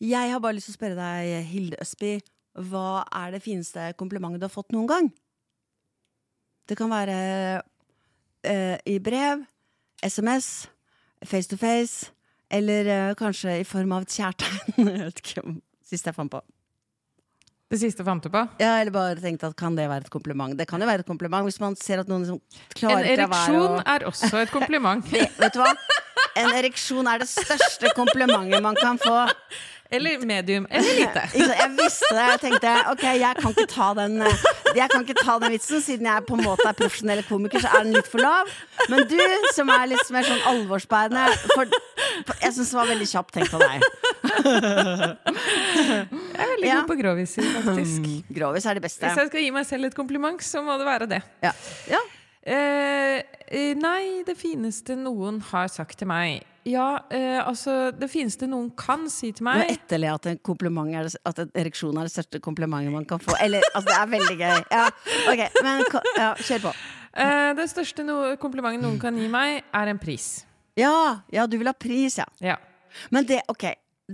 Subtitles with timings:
[0.00, 2.14] Jeg har bare lyst til å spørre deg, Hilde Østby,
[2.70, 5.10] hva er det fineste komplimentet du har fått noen gang?
[6.64, 7.16] Det kan være
[7.60, 9.42] uh, i brev,
[10.00, 10.70] SMS,
[11.20, 12.08] face to face,
[12.48, 14.88] eller uh, kanskje i form av et kjærtegn.
[14.88, 16.40] jeg vet ikke om siste jeg fant på.
[17.70, 18.40] Det siste fant du på?
[18.58, 20.56] Ja, eller bare tenkte at kan det være et kompliment?
[20.58, 23.12] Det kan jo være et kompliment hvis man ser at noen liksom En klarer være
[23.18, 25.12] ereksjon er også et kompliment.
[25.42, 25.68] Vet du hva?
[26.40, 29.20] En ereksjon er det største komplimentet man kan få.
[29.90, 30.66] Eller medium.
[30.70, 31.22] Eller lite.
[31.60, 32.26] Jeg visste det.
[32.30, 34.44] Jeg tenkte ok, jeg kan ikke ta den eh,
[34.78, 37.72] Jeg kan ikke ta den vitsen, siden jeg på en måte er profesjonell komiker, så
[37.74, 38.52] er den litt for lav.
[38.92, 39.18] Men du,
[39.56, 43.78] som er litt mer sånn alvorsbærende Jeg syns det var veldig kjapt tenkt av deg.
[45.50, 46.06] Jeg
[46.38, 46.78] er veldig Ja.
[46.80, 48.08] god på groviser, faktisk.
[48.38, 49.06] Grovis er det beste.
[49.08, 51.22] Hvis jeg skal gi meg selv et kompliment, så må det være det.
[51.42, 51.52] Ja.
[51.90, 52.00] ja.
[52.40, 53.18] Eh,
[53.52, 58.70] eh, nei, det fineste noen har sagt til meg Ja, eh, altså Det fineste noen
[58.80, 62.14] kan si til Nå meg etterle at en kompliment er At en ereksjon er det
[62.14, 63.36] største komplimentet man kan få.
[63.44, 64.64] Eller, altså, det er veldig gøy.
[64.72, 64.86] Ja,
[65.34, 65.84] ok, men
[66.16, 66.72] ja, kjør på.
[67.26, 70.46] eh, Det største no komplimentet noen kan gi meg, er en pris.
[70.80, 72.24] Ja, ja, du vil ha pris, ja.
[72.40, 72.56] Ja.
[73.12, 73.68] Men det, ok.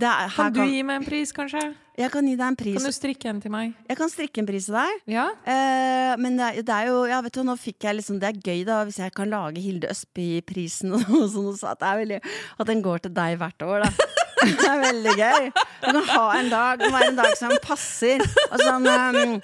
[0.05, 1.61] Er, Kan du gi meg en pris, kanskje?
[1.97, 2.75] Jeg kan gi deg en pris.
[2.77, 3.71] Kan du strikke en til meg?
[3.89, 4.99] Jeg kan strikke en pris til deg.
[5.09, 5.23] Ja?
[5.49, 8.29] Eh, men det, er- det er jo Ja, vet du, nå fikk jeg liksom Det
[8.29, 11.01] er gøy, da, hvis jeg kan lage Hilde Østby-prisen og
[11.33, 11.49] sånn.
[11.57, 12.21] Så at, veldig,
[12.59, 13.91] at den går til deg hvert år, da.
[14.37, 15.47] Det er veldig gøy.
[15.81, 18.21] Du kan ha en dag, det må være en dag som passer.
[18.53, 19.39] Og sånn, um,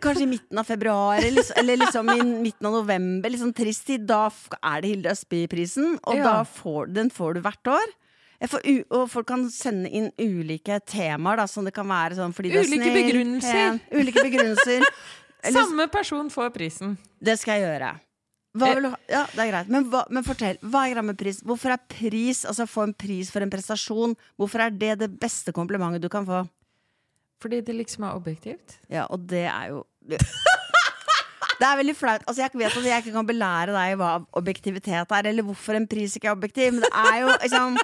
[0.00, 3.32] kanskje i midten av februar, eller liksom, eller liksom i midten av november.
[3.34, 4.06] Liksom trist tid.
[4.08, 4.28] Da
[4.62, 6.22] er det Hilde Østby-prisen, og Ja.
[6.22, 7.92] da får, den får du hvert år.
[8.40, 12.58] Og folk kan sende inn ulike temaer, da, som det kan være sånn fordi du
[12.58, 13.52] er Ulike snill, begrunnelser.
[13.52, 14.86] pen, ulike begrunnelser.
[15.44, 16.96] Eller- Samme person får prisen.
[17.20, 17.90] det skal jeg gjøre.
[18.60, 18.80] Eh.
[18.90, 18.96] ha?
[19.08, 19.68] Ja, det er greit.
[19.70, 20.56] Men, hva, men fortell.
[20.64, 21.38] Hva er greia med pris?
[21.46, 25.52] Hvorfor er pris, altså få en pris for en prestasjon, hvorfor er det det beste
[25.54, 26.42] komplimentet du kan få?
[27.40, 28.78] Fordi det liksom er objektivt.
[28.90, 29.84] Ja, og det er jo
[31.60, 32.22] Det er veldig flaut.
[32.24, 35.88] Altså, jeg vet at jeg ikke kan belære deg hva objektivitet er, eller hvorfor en
[35.90, 37.76] pris ikke er objektiv, men det er jo liksom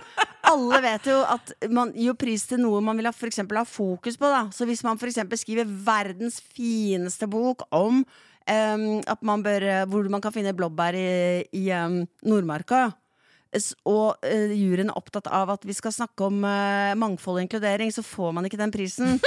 [0.46, 3.66] Alle vet jo at man gir pris til noe man vil ha, for eksempel, ha
[3.66, 4.28] fokus på.
[4.30, 4.44] Da.
[4.54, 10.22] Så hvis man eksempel skriver verdens fineste bok om um, at man bør, hvor man
[10.22, 11.08] kan finne blåbær i,
[11.50, 12.92] i um, Nordmarka,
[13.90, 17.90] og uh, juryen er opptatt av at vi skal snakke om uh, mangfold og inkludering,
[17.90, 19.18] så får man ikke den prisen.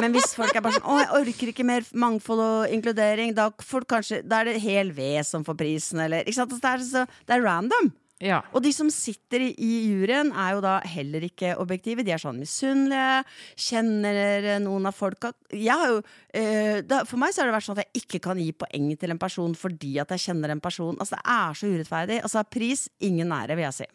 [0.00, 3.50] Men hvis folk er bare sånn 'Å, jeg orker ikke mer mangfold og inkludering', da,
[3.50, 6.52] kanskje, da er det hel ved som får prisen, eller ikke sant?
[6.52, 7.92] Altså, Det er, så, det er random.
[8.22, 8.38] Ja.
[8.54, 12.04] Og de som sitter i, juryen, er jo da heller ikke objektive.
[12.06, 13.24] De er sånn misunnelige,
[13.58, 18.04] kjenner noen av folka jo, eh, For meg så har det vært sånn at jeg
[18.04, 20.96] ikke kan gi poeng til en person fordi at jeg kjenner en person.
[20.98, 22.22] Altså Det er så urettferdig.
[22.22, 23.86] Altså Pris, ingen ære, vil jeg si.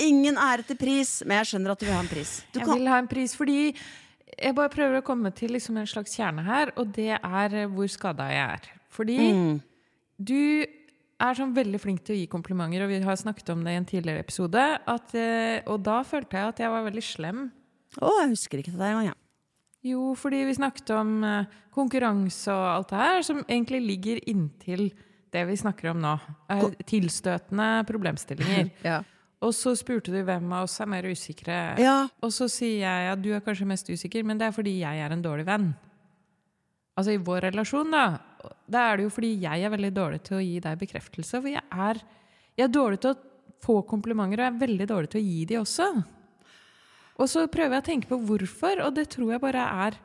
[0.00, 2.42] Ingen ære til pris, men jeg skjønner at du vil ha en pris.
[2.54, 3.74] Du Jeg kan, vil ha en pris fordi
[4.38, 7.66] jeg bare prøver å komme til liksom en slags kjerne her, og det er eh,
[7.70, 8.68] hvor skada jeg er.
[8.90, 9.60] Fordi Mm.
[10.18, 10.66] du
[11.20, 13.76] er sånn veldig flink til å gi komplimenter, og vi har snakket om det i
[13.80, 14.62] en tidligere episode.
[14.88, 17.50] At, eh, og da følte jeg at jeg var veldig slem.
[18.00, 19.18] Å, jeg husker ikke det der engang, ja.
[19.82, 24.90] Jo, fordi vi snakket om eh, konkurranse og alt det her, som egentlig ligger inntil
[25.32, 26.16] det vi snakker om nå.
[26.86, 28.70] Tilstøtende problemstillinger.
[28.84, 29.02] Ja.
[29.40, 31.60] Og så spurte du hvem av oss er mer usikre.
[31.80, 32.08] ja.
[32.20, 35.00] Og så sier jeg at du er kanskje mest usikker, men det er fordi jeg
[35.00, 35.70] er en dårlig venn.
[36.98, 38.04] Altså i vår relasjon, da.
[38.68, 41.40] Da er det jo fordi jeg er veldig dårlig til å gi deg bekreftelse.
[41.40, 42.02] For jeg er,
[42.58, 43.18] jeg er dårlig til å
[43.64, 45.88] få komplimenter, og jeg er veldig dårlig til å gi de også.
[47.20, 49.98] Og så prøver jeg å tenke på hvorfor, og det tror jeg bare er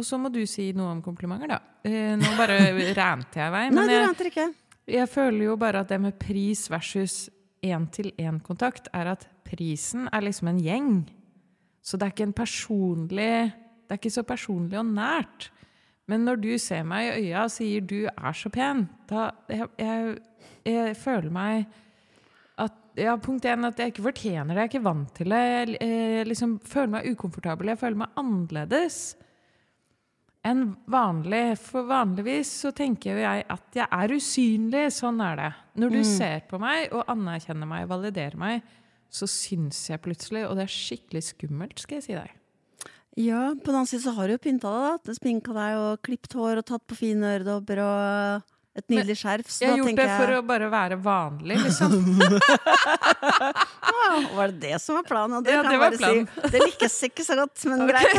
[0.00, 1.58] Og så må du si noe om komplimenter, da.
[1.84, 2.60] Eh, nå bare
[2.96, 3.64] rente jeg i vei.
[3.74, 4.46] Nei, du jeg, ikke.
[4.94, 7.26] jeg føler jo bare at det med pris versus
[7.62, 10.92] én-til-én-kontakt er at prisen er liksom en gjeng.
[11.82, 13.32] Så det er ikke en personlig
[13.90, 15.48] Det er ikke så personlig og nært.
[16.06, 19.66] Men når du ser meg i øya og sier 'du er så pen', da jeg,
[19.78, 20.16] jeg,
[20.64, 21.66] jeg føler meg
[22.58, 24.56] at ja, Punkt én at jeg ikke fortjener det.
[24.56, 25.38] Jeg er ikke vant til det.
[25.38, 27.68] Jeg jeg liksom føler meg ukomfortabel.
[27.68, 29.16] Jeg føler meg annerledes
[30.46, 31.56] enn vanlig.
[31.60, 34.84] For vanligvis så tenker jo jeg at jeg er usynlig.
[34.94, 35.50] Sånn er det.
[35.80, 38.76] Når du ser på meg og anerkjenner meg og validerer meg,
[39.10, 42.36] så syns jeg plutselig, og det er skikkelig skummelt, skal jeg si deg.
[43.18, 45.14] Ja, på den annen side så har du jo pynta deg, da.
[45.16, 49.48] Sminka deg og klippet hår og tatt på fine øredobber og Et nydelig skjerf.
[49.50, 51.94] Så Jeg har gjort det for jeg å bare være vanlig, liksom.
[53.90, 55.42] «Wow, Var det det som var planen?
[55.42, 56.28] Det Ja, det var planen.
[56.30, 58.14] Si, det lykkes ikke så godt, men greit.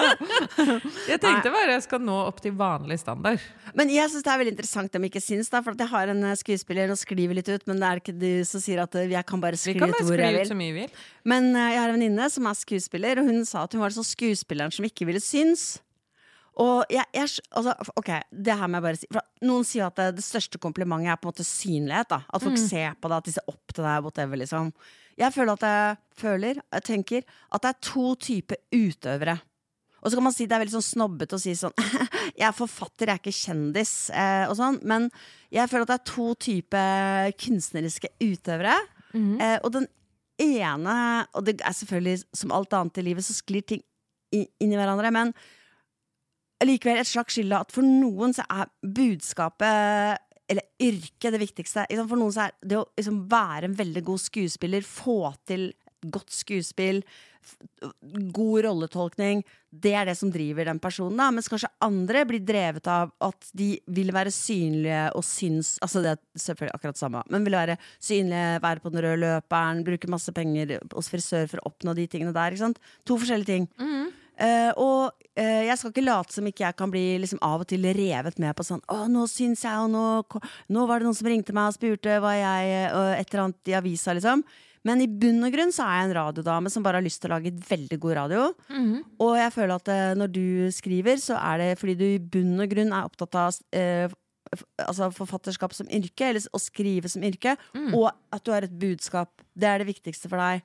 [1.12, 3.42] Jeg tenkte bare jeg skal nå opp til vanlig standard.
[3.76, 5.60] Men jeg syns det er veldig interessant de ikke syns, da.
[5.64, 8.30] For jeg har en eh, skuespiller og skriver litt ut, men det er ikke du
[8.48, 10.48] som sier at eh, jeg kan bare kan ut hvor jeg vil.
[10.48, 11.00] så mye vi vil.
[11.28, 13.94] Men eh, jeg har en venninne som er skuespiller, og hun sa at hun var
[13.94, 15.76] sånn skuespilleren som ikke ville synes.
[16.62, 19.98] Og jeg, jeg, altså, ok, det her må jeg bare si for Noen sier at
[19.98, 22.08] det, det største komplimentet er på en måte synlighet.
[22.14, 24.06] da At folk ser på deg, at de ser opp til deg.
[24.06, 24.70] Whatever, liksom.
[25.20, 29.36] Jeg føler at jeg føler, jeg tenker, at det er to typer utøvere.
[30.00, 31.74] Og så kan man si det er veldig sånn snobbete å si sånn
[32.38, 34.78] Jeg er forfatter, jeg er ikke kjendis, eh, og sånn.
[34.86, 35.08] Men
[35.52, 38.76] jeg føler at det er to typer kunstneriske utøvere.
[39.40, 39.86] Eh, og den
[40.42, 40.96] ene
[41.32, 43.84] Og det er selvfølgelig som alt annet i livet, så sklir ting
[44.36, 45.12] inn i hverandre.
[45.14, 45.32] Men
[46.64, 51.86] likevel et slags skille at for noen så er budskapet eller yrket det viktigste.
[51.90, 55.72] For noen så er det å liksom være en veldig god skuespiller, få til
[56.06, 57.00] godt skuespill,
[58.34, 61.18] god rolletolkning, det er det som driver den personen.
[61.18, 61.28] Da.
[61.34, 66.14] Mens kanskje andre blir drevet av at de vil være synlige og syns Altså det
[66.14, 70.10] er selvfølgelig akkurat det samme, men vil være synlige, være på den røde løperen, bruke
[70.10, 72.54] masse penger hos frisør for å oppnå de tingene der.
[72.54, 72.82] Ikke sant?
[73.06, 73.68] To forskjellige ting.
[74.36, 77.70] Eh, og uh, jeg skal ikke late som ikke jeg kan bli liksom, av og
[77.70, 80.42] til revet med på sånn Å, nå syns jeg, og nå,
[80.76, 83.72] nå var det noen som ringte meg og spurte hva jeg Og et eller annet
[83.72, 84.44] i avisa, liksom.
[84.86, 87.32] Men i bunn og grunn så er jeg en radiodame som bare har lyst til
[87.32, 88.44] å lage veldig god radio.
[89.24, 90.46] Og jeg føler at eh, når du
[90.76, 93.56] skriver, så er det fordi du i bunn og grunn er opptatt av
[94.84, 97.56] altså forfatterskap som yrke, eller å skrive som yrke,
[97.98, 99.32] og at du har et budskap.
[99.58, 100.62] Det er det viktigste for deg.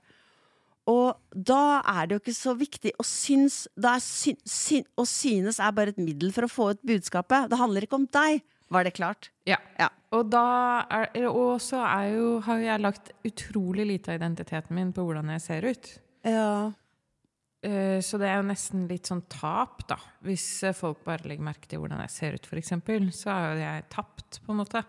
[0.89, 5.06] Og da er det jo ikke så viktig å synes da er sy, sy, Å
[5.06, 7.50] synes er bare et middel for å få ut budskapet.
[7.51, 8.42] Det handler ikke om deg.
[8.72, 9.30] Var det klart?
[9.45, 9.57] Ja.
[9.78, 9.89] Ja.
[10.16, 10.31] Og,
[11.62, 15.92] så har jeg lagt utrolig lite av identiteten min på hvordan jeg ser ut.
[16.28, 16.72] Ja.
[17.63, 19.98] Eh, Så det er jo nesten litt sånn tap, da.
[20.25, 22.74] Hvis folk bare legger merke til hvordan jeg ser ut, f.eks.,
[23.19, 24.81] så er jo jeg tapt, på en måte.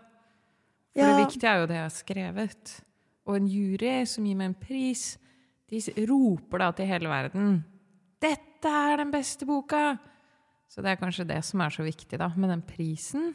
[0.93, 1.17] For Ja.
[1.17, 2.81] det viktige er jo det jeg har skrevet.
[3.27, 5.17] Og en jury som gir meg en pris,
[5.73, 7.61] de roper da til hele verden
[8.23, 9.97] 'Dette er den beste boka!'
[10.71, 13.33] Så det er kanskje det som er så viktig, da, med den prisen.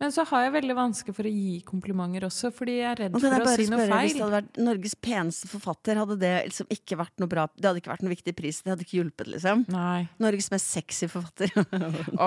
[0.00, 3.18] Men så har jeg veldig vanskelig for å gi komplimenter også, fordi jeg er redd
[3.18, 6.72] for å si noe spørre, Hvis det hadde vært Norges peneste forfatter, hadde det liksom
[6.72, 8.62] ikke vært noe bra Det hadde ikke vært noe viktig pris.
[8.64, 9.66] Det hadde ikke hjulpet, liksom.
[9.68, 10.08] Nei.
[10.24, 11.52] Norges mest sexy forfatter.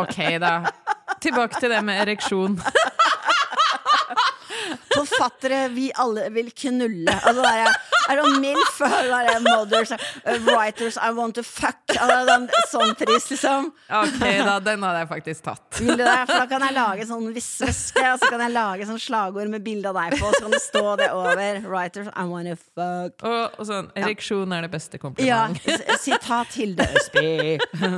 [0.04, 0.54] Ok, da.
[1.26, 2.62] Tilbake til det med ereksjon.
[4.94, 7.14] Forfattere vi alle vil knulle.
[7.14, 8.80] Altså, det er, det MILF?
[8.84, 11.80] Er mothers, uh, writers I want to fuck.
[11.98, 12.38] Altså,
[12.72, 13.70] sånn pris, liksom.
[13.90, 14.58] Ok, da.
[14.64, 15.80] Den hadde jeg faktisk tatt.
[15.80, 16.18] Vil du det?
[16.30, 19.66] For da kan jeg lage sånn visveske, og så kan jeg lage sånn slagord med
[19.66, 21.62] bilde av deg på, og så kan det stå det over.
[21.68, 23.24] Writers I want to fuck.
[23.24, 25.64] Og, og sånn, ereksjon er det beste Ja, kompliment.
[25.68, 25.98] Ja.
[26.02, 27.58] sitat Hilde Østby.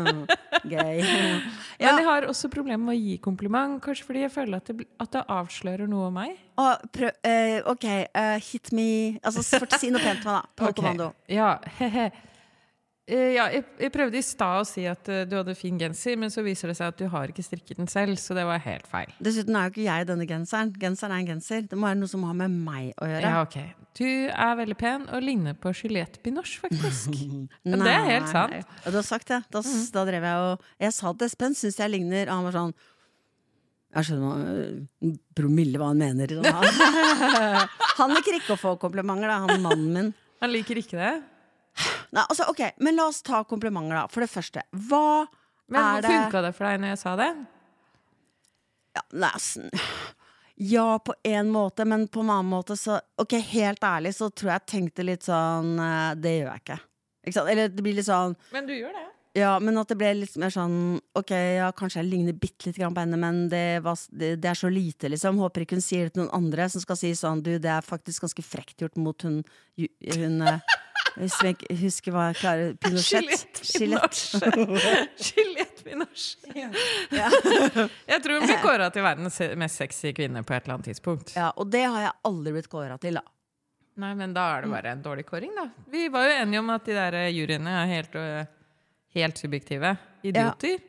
[0.75, 1.01] Gøy.
[1.79, 4.87] Men jeg har også problemer med å gi kompliment, kanskje fordi jeg føler at det,
[5.01, 6.37] at det avslører noe om meg.
[6.61, 7.85] og prøv, uh, ok,
[8.15, 8.87] uh, hit me
[9.23, 9.43] Altså,
[9.79, 10.41] si noe pent til meg, da.
[10.57, 10.79] På Ok.
[10.79, 11.11] kommando.
[11.31, 12.09] Ja, he-he.
[13.05, 16.15] Eh, ja, jeg, jeg prøvde i stad å si at uh, du hadde fin genser,
[16.17, 18.63] men så viser det seg at du har ikke strikket den selv, så det var
[18.63, 19.11] helt feil.
[19.21, 20.71] Dessuten er jo ikke jeg denne genseren.
[20.81, 21.67] Genseren er en genser.
[21.69, 23.29] Det må være noe som har med meg å gjøre.
[23.29, 23.59] Ja, ok.
[23.95, 27.13] Du er veldig pen og ligner på Juliette Binoche, faktisk.
[27.69, 28.57] Nei, det er helt sant.
[28.57, 28.89] Nei.
[28.89, 29.43] Du har sagt det.
[29.53, 29.61] Da,
[29.93, 32.25] da drev jeg og Jeg sa til Espen, syns jeg ligner.
[32.25, 32.75] Og han var sånn
[33.95, 36.33] Jeg skjønner øh, promille hva han mener.
[36.35, 36.49] Sånn.
[36.51, 37.69] Han,
[38.01, 40.13] han liker ikke å få komplimenter, da, han mannen min.
[40.43, 41.13] Han liker ikke det.
[42.15, 44.05] Nei, altså, ok, Men la oss ta komplimenter, da.
[44.11, 45.25] For det første, hva
[45.71, 47.31] Men er det funka det for deg når jeg sa det?
[48.95, 49.71] ja, nesten.
[50.55, 54.53] Ja, på en måte, men på en annen måte så Ok, helt ærlig så tror
[54.53, 56.77] jeg jeg tenkte litt sånn eh, Det gjør jeg ikke.
[57.25, 57.49] ikke sant?
[57.51, 59.03] Eller det blir litt sånn Men du gjør det.
[59.35, 62.79] Ja, men at det ble litt mer sånn Ok, ja, kanskje jeg ligner bitte litt
[62.79, 65.41] grann på henne, men det, var, det, det er så lite, liksom.
[65.43, 67.85] Håper ikke hun sier det til noen andre som skal si sånn Du, det er
[67.85, 69.41] faktisk ganske frekt gjort mot hun
[69.75, 70.77] Hun, eh,
[71.19, 73.61] Hvis vi ikke husker hva jeg klarer Pinochet.
[73.63, 74.23] Skjelett
[75.85, 76.49] Pinochet.
[77.11, 77.29] Ja.
[78.11, 81.35] Jeg tror hun blir kåra til verdens mest sexy kvinne på et eller annet tidspunkt.
[81.37, 83.23] Ja, og det har jeg aldri blitt kåra til, da.
[84.01, 85.69] Nei, men da er det bare en dårlig kåring, da.
[85.91, 88.41] Vi var jo enige om at de der juryene er helt, øh,
[89.15, 89.95] helt subjektive
[90.25, 90.83] idioter.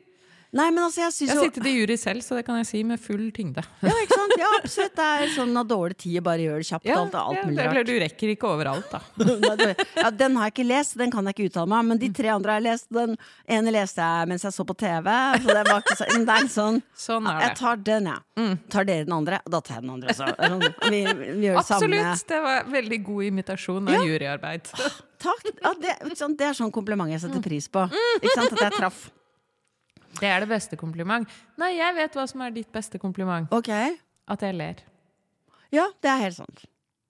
[0.55, 2.79] Nei, men altså, jeg Jeg har sittet i jury selv, så det kan jeg si
[2.87, 3.61] med full tyngde.
[3.83, 4.33] Ja, ikke sant?
[4.39, 4.93] Ja, absolutt.
[4.95, 6.87] Det er sånn av dårlig tid bare gjør det kjapt.
[6.87, 7.89] Ja, alt, alt ja, mulig det, rart.
[7.89, 9.01] du rekker ikke overalt, da.
[10.05, 11.91] ja, den har jeg ikke lest, den kan jeg ikke uttale meg om.
[11.91, 12.87] Men de tre andre har jeg lest.
[12.95, 13.17] Den
[13.57, 15.11] ene leste jeg mens jeg så på TV.
[15.43, 17.49] Så det var ikke så, det er sånn Sånn er det.
[17.49, 18.55] Jeg tar den, jeg.
[18.71, 19.41] Tar dere den andre?
[19.51, 20.31] Da tar jeg den andre også.
[20.47, 22.01] Sånn, Vi, vi gjør det samme.
[22.07, 22.25] Absolutt!
[22.31, 24.71] Det var veldig god imitasjon av juryarbeid.
[25.21, 25.47] Takk.
[25.63, 25.95] Ja, det,
[26.37, 27.85] det er sånn kompliment jeg setter pris på.
[28.21, 28.53] Ikke sant?
[28.53, 29.05] At jeg traff.
[30.17, 31.29] Det er det beste kompliment.
[31.61, 33.49] Nei, jeg vet hva som er ditt beste kompliment.
[33.53, 33.69] Ok.
[34.27, 34.81] At jeg ler.
[35.73, 36.65] Ja, det er helt sant.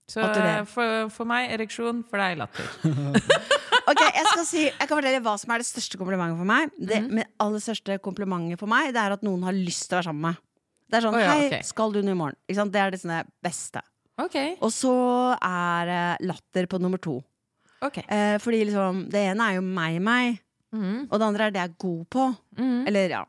[0.08, 2.74] Så eh, for, for meg ereksjon, for deg latter.
[3.88, 6.74] Ok, Jeg skal si, jeg kan fortelle hva som er det største komplimentet for meg.
[6.76, 9.96] Det mm med aller største komplimentet for meg Det er at noen har lyst til
[9.96, 10.42] å være sammen med meg.
[10.88, 12.36] Det er sånn oh, ja, Hei, skal du nå i morgen?
[12.48, 13.82] Det er det beste.
[14.20, 14.58] Okay.
[14.60, 14.92] Og så
[15.40, 17.16] er latter på nummer to.
[17.82, 17.98] Ok.
[18.08, 20.40] Eh, fordi liksom Det ene er jo meg, meg.
[20.74, 21.08] mm.
[21.12, 22.28] Og det andre er det jeg er god på.
[22.58, 22.88] Mm.
[22.88, 23.24] Eller ja.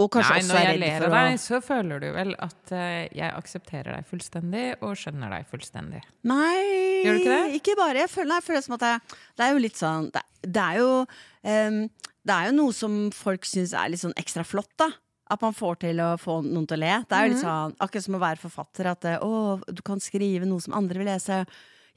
[0.00, 2.70] Og kanskje Nei, også når er jeg ler av deg, så føler du vel at
[2.72, 6.00] uh, jeg aksepterer deg fullstendig og skjønner deg fullstendig.
[6.24, 7.58] Nei, Gjør du ikke det?
[7.58, 7.98] ikke bare.
[8.06, 10.22] Jeg føler, jeg føler som at jeg, det er jo litt sånn Det,
[10.56, 11.76] det er jo um,
[12.24, 14.88] Det er jo noe som folk syns er litt sånn ekstra flott, da.
[15.30, 16.94] At man får til å få noen til å le.
[17.04, 18.88] Det er jo litt sånn Akkurat som å være forfatter.
[18.90, 21.44] At eh, å, du kan skrive noe som andre vil lese.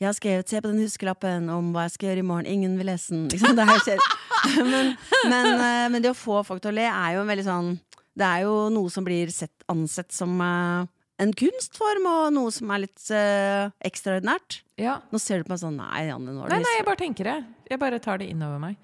[0.03, 2.45] Jeg har skrevet 'se på den huskelappen' om hva jeg skal gjøre i morgen.
[2.45, 3.29] Ingen vil lese den.
[3.31, 3.63] Liksom, det
[4.73, 4.97] men,
[5.31, 7.69] men, eh, men det å få folk til å le er jo en veldig sånn
[8.13, 10.91] Det er jo noe som blir sett, ansett som eh,
[11.23, 14.59] en kunstform, og noe som er litt uh, ekstraordinært.
[14.81, 14.97] Ja.
[15.13, 16.99] Nå ser du på meg sånn Nei, Janne, nå er Nei, det nei, jeg bare
[16.99, 17.37] tenker det.
[17.69, 18.75] Jeg bare tar det innover meg.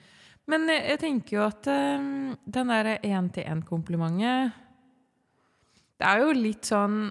[0.50, 2.06] Men jeg, jeg tenker jo at eh,
[2.58, 4.56] den derre én-til-én-komplimentet
[6.00, 7.10] Det er jo litt sånn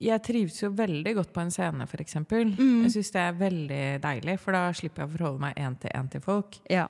[0.00, 2.52] Jeg trives jo veldig godt på en scene, for eksempel.
[2.54, 6.20] Jeg syns det er veldig deilig, for da slipper jeg å forholde meg én-til-én til
[6.22, 6.60] folk.
[6.70, 6.84] Ja.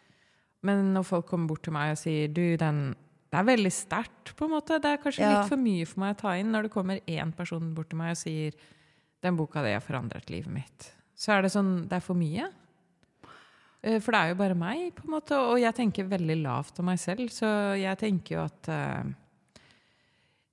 [0.63, 2.95] Men når folk kommer bort til meg og sier du, den
[3.31, 4.79] Det er veldig sterkt, på en måte.
[4.81, 5.41] Det er kanskje Ja.
[5.43, 7.99] litt for mye for meg å ta inn når det kommer én person bort til
[7.99, 8.53] meg og sier
[9.23, 10.87] den boka di har forandret livet mitt.
[11.15, 12.49] Så er det sånn Det er for mye.
[13.83, 16.79] Eh, For det er jo bare meg, på en måte, og jeg tenker veldig lavt
[16.81, 19.05] om meg selv, så jeg tenker jo at eh,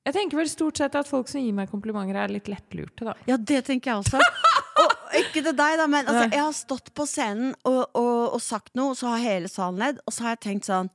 [0.05, 3.15] Jeg tenker vel stort sett at folk som gir meg komplimenter, er litt lettlurte, da.
[3.25, 4.21] ja, det tenker jeg også.
[4.83, 8.41] Og ikke til deg, da, men altså, jeg har stått på scenen og, og, og
[8.43, 10.91] sagt noe, og så har hele salen ledd, og så har jeg tenkt sånn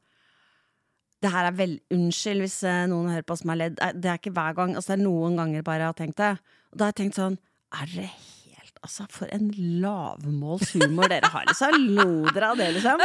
[1.20, 3.74] det her er vel, Unnskyld hvis eh, noen hører på som har ledd.
[4.00, 4.70] Det er ikke hver gang.
[4.72, 6.30] Altså, det er noen ganger bare jeg har tenkt det.
[6.72, 7.36] Og da har jeg tenkt sånn
[7.76, 9.50] Er det helt Altså, for en
[9.82, 11.76] lavmålshumor dere har, liksom.
[11.98, 13.02] Lo dere av det, liksom?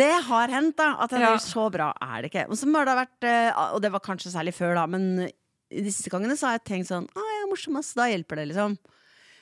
[0.00, 0.86] Det har hendt, da.
[1.04, 1.34] At jeg Ja.
[1.44, 2.46] så bra er det ikke.
[2.48, 5.28] Og så må det vært eh, Og det var kanskje særlig før, da, men
[5.70, 7.92] de siste gangene så har jeg tenkt sånn Å, jeg er morsom, ass.
[7.98, 8.78] Da hjelper det, liksom.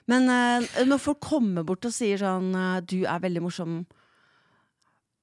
[0.08, 3.78] Men uh, når folk kommer bort og sier sånn eh, Du er veldig morsom.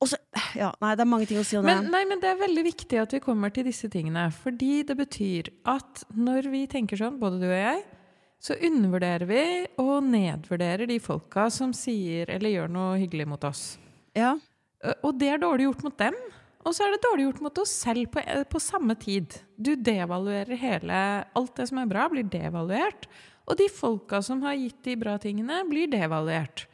[0.04, 0.20] Og så
[0.60, 1.92] Ja, nei, det er mange ting å si om Men, det.
[1.94, 4.28] nei, men det er veldig viktig at vi kommer til disse tingene.
[4.44, 7.84] Fordi det betyr at når vi tenker sånn, både du og jeg,
[8.46, 9.44] så undervurderer vi
[9.82, 13.64] og nedvurderer de folka som sier eller gjør noe hyggelig mot oss.
[14.14, 14.36] Ja.
[14.84, 16.18] Eh, Og det er dårlig gjort mot dem.
[16.66, 19.38] Og så er det dårlig gjort mot oss selv på, eh, på samme tid.
[19.56, 21.00] Du devaluerer hele
[21.38, 23.06] Alt det som er bra, blir devaluert.
[23.46, 26.66] Og de folka som har gitt de bra tingene, blir devaluert.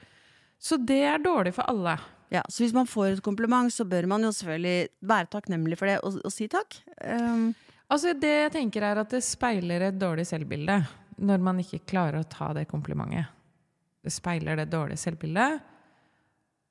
[0.60, 2.00] Så det er dårlig for alle.
[2.30, 2.44] ja.
[2.48, 6.00] Så hvis man får et kompliment, så bør man jo selvfølgelig være takknemlig for det
[6.04, 6.80] og, og si takk.
[7.04, 7.54] Um,
[7.92, 10.80] Altså Det jeg tenker er at det speiler et dårlig selvbilde
[11.22, 13.28] når man ikke klarer å ta det komplimentet.
[14.02, 15.60] Det speiler det dårlige selvbildet.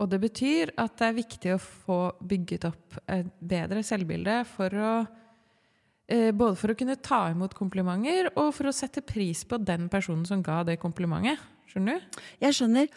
[0.00, 4.76] Og det betyr at det er viktig å få bygget opp et bedre selvbilde for
[4.80, 4.92] å
[6.08, 9.90] eh, Både for å kunne ta imot komplimenter og for å sette pris på den
[9.92, 11.42] personen som ga det komplimentet.
[11.70, 12.20] Skjønner du?
[12.42, 12.90] jeg skjønner.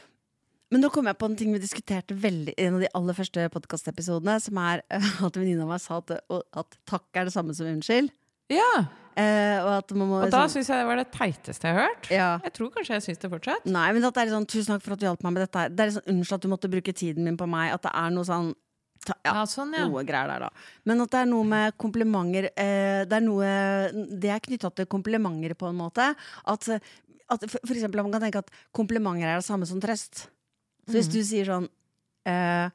[0.73, 3.13] Men nå kom jeg på en ting vi diskuterte veldig i en av de aller
[3.13, 4.81] første podkastepisodene, som er
[5.27, 8.09] at venninna mi sa at, at takk er det samme som unnskyld.
[8.51, 8.85] Ja!
[9.15, 11.75] Eh, og at man må Og da liksom- syns jeg det var det teiteste jeg
[11.75, 12.09] har hørt.
[12.09, 12.39] ja.
[12.43, 13.65] Jeg tror kanskje jeg syns det fortsatt.
[13.65, 15.43] Nei, men at det er litt sånn, tusen takk for at du hjalp meg med
[15.51, 15.75] dette.
[15.75, 17.71] Det er litt sånn, Unnskyld at du måtte bruke tiden min på meg.
[17.73, 18.53] At det er noe sånn
[19.05, 19.85] ta, ja, Ja, sånn, ja.
[19.87, 20.49] noe greier der, da.
[20.85, 24.85] Men at det er noe med komplimenter eh, Det er noe Det er knytta til
[24.87, 26.15] komplimenter, på en måte.
[26.47, 26.69] At,
[27.29, 30.27] at for, for eksempel, man kan tenke at komplimenter er det samme som trøst.
[30.87, 31.69] Så hvis du sier sånn
[32.25, 32.69] eh,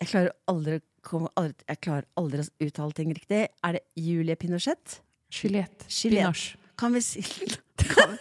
[0.00, 3.42] Jeg klarer aldri, kom- aldri Jeg klarer aldri å uttale ting riktig.
[3.64, 5.00] Er det Julie Pinochet?
[5.34, 6.56] Juliette Juliette.
[6.78, 7.22] Kan vi si
[7.94, 8.16] Kan,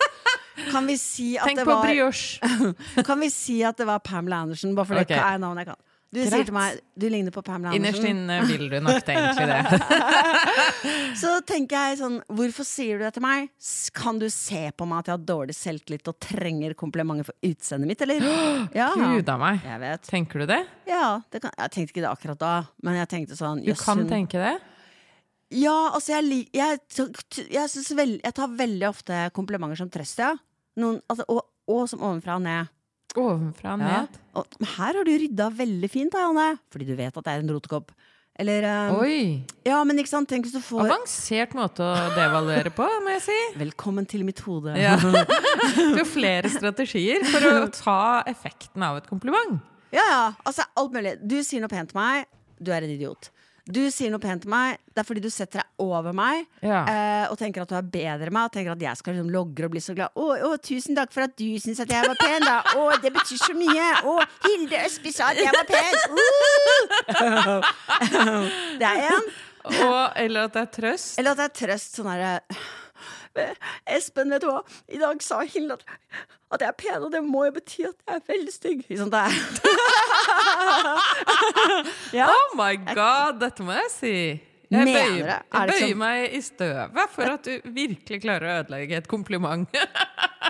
[0.71, 2.39] kan vi si at Tenk det på var brioche!
[3.07, 5.15] Kan vi si at det var Pamela Andersen, bare fordi okay.
[5.15, 5.81] det er navnet jeg kan?
[6.13, 6.29] Du Greit.
[6.29, 8.19] sier til meg du ligner på Pamela Innerst Andersen.
[8.21, 11.13] inne vil du nok det, egentlig det.
[11.21, 13.47] Så tenker jeg sånn, hvorfor sier du det til meg?
[13.97, 17.89] Kan du se på meg at jeg har dårlig selvtillit og trenger komplimenter for utseendet
[17.89, 18.27] mitt, eller?
[18.77, 18.91] Ja.
[18.93, 19.63] Gud a meg.
[19.65, 20.05] Jeg vet.
[20.09, 20.59] Tenker du det?
[20.89, 22.53] Ja, det kan, jeg tenkte ikke det akkurat da,
[22.85, 24.53] men jeg tenkte sånn Du kan hun- tenke det?
[25.53, 26.79] Ja, altså jeg, jeg,
[27.53, 27.67] jeg,
[27.97, 30.31] veld, jeg tar veldig ofte komplimenter som trøst, ja.
[30.81, 32.71] Noen, altså, og, og som ovenfra og ned.
[33.19, 34.01] Ovenfra og Ja.
[34.33, 36.47] Og, men her har du rydda veldig fint, da, Janne.
[36.73, 37.91] Fordi du vet at det er en rotekopp.
[38.41, 39.43] Eller um, Oi!
[39.67, 43.21] Ja, men ikke sant, tenk hvis du får Avansert måte å devaluere på, må jeg
[43.27, 43.35] si.
[43.61, 44.73] Velkommen til mitt hode.
[44.79, 44.95] Ja.
[45.03, 49.61] Du har flere strategier for å ta effekten av et kompliment.
[49.93, 51.13] Ja, ja, altså alt mulig.
[51.21, 52.25] Du sier noe pent til meg,
[52.57, 53.29] du er en idiot.
[53.63, 56.81] Du sier noe pent til meg, det er fordi du setter deg over meg Ja.
[56.83, 59.29] eh, og tenker at du er bedre enn meg, og tenker at jeg skal liksom
[59.31, 60.11] logre og bli så glad.
[60.19, 62.57] Å, å, tusen takk for at du syns at jeg var pen, da.
[62.75, 63.87] Å, det betyr så mye.
[64.03, 64.17] Å,
[64.49, 65.95] Hilde Østby sa at jeg var pen.
[67.13, 67.63] Uh!
[68.79, 69.27] det er en.
[70.19, 71.13] Eller at det er trøst.
[71.19, 72.33] Eller at det er trøst sånn herre
[73.97, 74.61] Espen, vet du hva?
[74.87, 75.83] I dag sa Hilde at,
[76.53, 78.83] at jeg er pen, og det må jo bety at jeg er veldig stygg.
[78.99, 79.13] Sant?
[79.13, 79.33] Det er.
[82.19, 82.27] ja.
[82.29, 84.15] Oh my god, dette må jeg si.
[84.73, 85.27] Jeg bøyer.
[85.29, 89.09] Er jeg bøyer sånn- meg i støvet for at du virkelig klarer å ødelegge et
[89.11, 89.67] kompliment.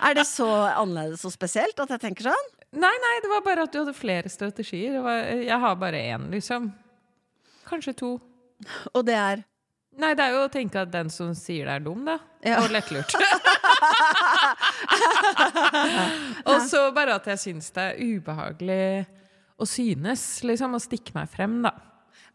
[0.03, 2.51] Er det så annerledes og spesielt at jeg tenker sånn?
[2.73, 4.95] Nei, nei, det var bare at du hadde flere strategier.
[4.97, 6.71] Det var, jeg har bare én, liksom.
[7.67, 8.13] Kanskje to.
[8.93, 9.43] Og det er
[10.01, 12.17] Nei, det er jo å tenke at den som sier det er dum, da.
[12.43, 12.63] Ja.
[12.63, 13.13] Og lettlurt.
[16.49, 18.85] og så bare at jeg syns det er ubehagelig
[19.57, 20.77] å synes, liksom.
[20.77, 21.73] Å stikke meg frem, da.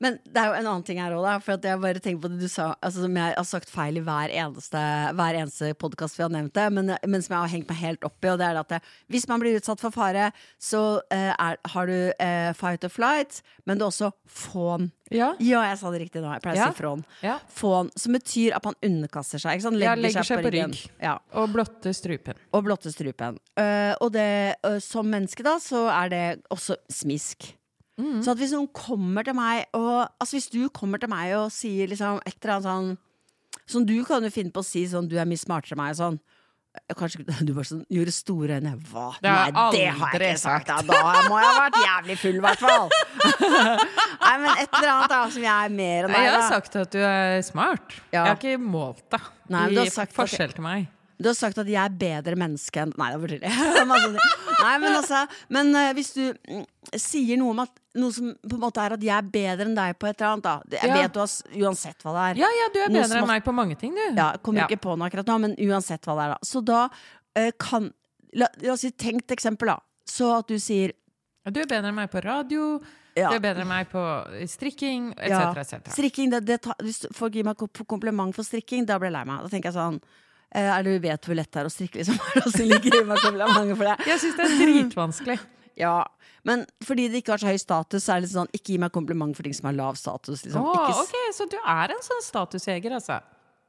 [0.01, 1.27] Men det er jo en annen ting her òg.
[1.43, 4.03] For jeg bare tenker på det du sa, altså, som jeg har sagt feil i
[4.07, 4.83] hver eneste,
[5.19, 8.07] hver eneste podkast vi har nevnt det, men, men som jeg har hengt meg helt
[8.07, 8.79] opp i, og det er at det,
[9.11, 10.31] hvis man blir utsatt for fare,
[10.63, 14.93] så eh, er, har du eh, fight or flight, men du har også fawn.
[15.11, 15.33] Ja.
[15.41, 16.31] Ja, jeg sa det riktig nå.
[16.37, 16.71] Jeg pleier Ja.
[16.71, 17.03] å si från.
[17.25, 17.39] ja.
[17.59, 19.63] Fawn, som betyr at man underkaster seg.
[19.65, 19.81] Sant?
[19.83, 20.75] Ja, legger seg på ryggen.
[20.77, 20.91] rygg.
[21.03, 22.37] Ja, Og blotte strupen.
[22.53, 23.39] og blotte strupen.
[23.59, 26.25] Uh, og det, uh, som menneske, da, så er det
[26.55, 27.55] også smisk.
[27.99, 28.19] Mm.
[28.23, 31.49] Så at hvis noen kommer til meg og Altså hvis du kommer til meg og
[31.51, 32.91] sier liksom et eller annet sånn
[33.69, 35.91] Sånn du kan jo finne på å si sånn 'du er mye smartere enn meg'
[35.93, 36.19] og sånn.
[36.79, 38.73] Eh, Kanskje du bare sånn, gjorde store øyne.
[38.89, 39.09] Hva?
[39.21, 40.71] Det har Nei, det har jeg ikke sagt.
[40.71, 42.89] Da, da må jeg ha vært jævlig full, i hvert fall.
[44.25, 46.25] Nei, men et eller annet da, som jeg er mer enn deg.
[46.29, 47.99] jeg har sagt at du er smart.
[48.13, 48.23] Ja.
[48.23, 50.89] Jeg har ikke målt deg i forskjell til meg.
[51.19, 53.41] Du har sagt at jeg er bedre menneske enn Nei, det var det
[54.63, 58.55] Nei, men altså Men uh, hvis du mm, sier noe om at Noe som på
[58.55, 60.77] en måte er at jeg er bedre enn deg på et eller annet, da.
[60.79, 60.99] Jeg Ja.
[61.01, 62.41] vet du har Uansett hva det er.
[62.45, 64.05] Ja, ja, du er bedre enn meg på mange ting, du.
[64.15, 64.69] Ja, kommer Ja.
[64.71, 66.39] ikke på noe akkurat nå, men uansett hva det er, da.
[66.47, 67.91] Så da uh, kan
[68.37, 69.79] La, la oss si tenkt eksempel, da.
[70.07, 70.93] Så at du sier
[71.49, 72.77] Du er bedre enn meg på radio,
[73.17, 74.03] ja, du er bedre enn meg på
[74.47, 75.49] strikking, Ja.
[75.51, 75.91] etc., etc.
[75.97, 79.17] strikking, det, det tar- Hvis folk gir meg ko- kompliment for strikking, da blir jeg
[79.17, 79.43] lei meg.
[79.43, 79.99] Da tenker jeg sånn
[80.57, 82.19] er du vet hvor lett det er å strikke, liksom.
[82.59, 83.95] Det.
[84.11, 85.39] Jeg syns det er dritvanskelig.
[85.79, 86.03] Ja,
[86.43, 88.79] men fordi det ikke har så høy status, så er det litt sånn ikke gi
[88.83, 90.41] meg kompliment for ting som har lav status.
[90.43, 90.65] Liksom.
[90.67, 93.21] Oh, ok, Så du er en sånn statusjeger, altså?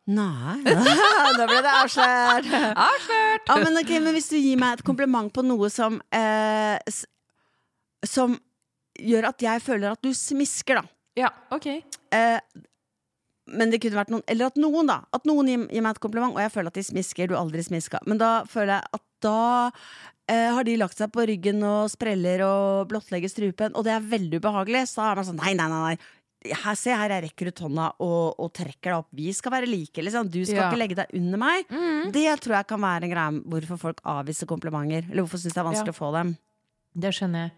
[0.09, 2.49] Nei, da ble det avslørt.
[2.49, 3.45] Avslørt!
[3.45, 6.81] Ja, men, okay, men hvis du gir meg et kompliment på noe som eh,
[8.09, 8.39] Som
[8.97, 10.95] gjør at jeg føler at du smisker, da.
[11.19, 11.67] Ja, ok.
[12.15, 12.39] Eh,
[13.51, 15.01] men det kunne vært noen Eller at noen, da.
[15.15, 17.27] At noen gir, gir meg et kompliment, og jeg føler at de smisker.
[17.31, 17.99] Du aldri smiska.
[18.05, 19.71] Men da føler jeg at da
[20.29, 24.07] eh, har de lagt seg på ryggen og spreller og blottlegger strupen, og det er
[24.13, 24.85] veldig ubehagelig.
[24.91, 25.81] Så da er man sånn nei, nei, nei.
[25.89, 26.15] nei.
[26.55, 29.09] Her, se her, jeg rekker ut hånda og, og trekker deg opp.
[29.11, 30.29] Vi skal være like, liksom.
[30.31, 30.67] Du skal Ja.
[30.69, 31.65] ikke legge deg under meg.
[31.67, 32.13] Mm.
[32.15, 35.03] Det tror jeg kan være en greie hvorfor folk avviser komplimenter.
[35.11, 35.97] Eller hvorfor syns det er vanskelig Ja.
[35.97, 36.37] å få dem.
[36.95, 37.51] Det skjønner jeg.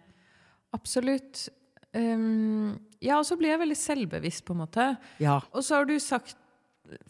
[0.73, 1.43] Absolutt.
[1.91, 4.87] Um, ja, og så blir jeg veldig selvbevisst, på en måte.
[5.19, 5.41] Ja.
[5.51, 6.37] Og så har du sagt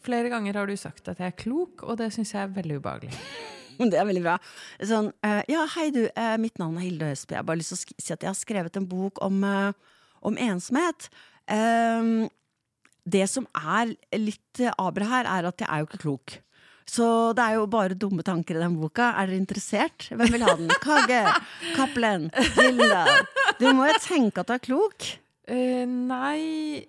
[0.05, 2.75] Flere ganger har du sagt at jeg er klok, og det syns jeg er veldig
[2.83, 3.15] ubehagelig.
[3.81, 4.35] Det er veldig bra.
[4.85, 7.33] Sånn, uh, ja, hei du, uh, mitt navn er Hilde Østby.
[7.33, 9.95] Jeg har bare lyst til å si at jeg har skrevet en bok om, uh,
[10.21, 11.07] om ensomhet.
[11.49, 12.27] Ehm,
[13.09, 16.35] det som er litt aber her, er at jeg er jo ikke klok.
[16.89, 19.11] Så det er jo bare dumme tanker i den boka.
[19.19, 20.07] Er dere interessert?
[20.09, 20.71] Hvem vil ha den?
[20.83, 21.21] Kage,
[21.77, 23.03] Cappelen, Hilda.
[23.59, 25.11] Du må jo tenke at du er klok.
[25.51, 26.87] Uh, nei,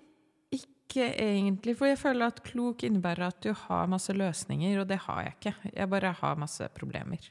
[0.93, 1.77] ikke egentlig.
[1.79, 5.37] For jeg føler at klok innebærer at du har masse løsninger, og det har jeg
[5.39, 5.55] ikke.
[5.71, 7.31] Jeg bare har masse problemer.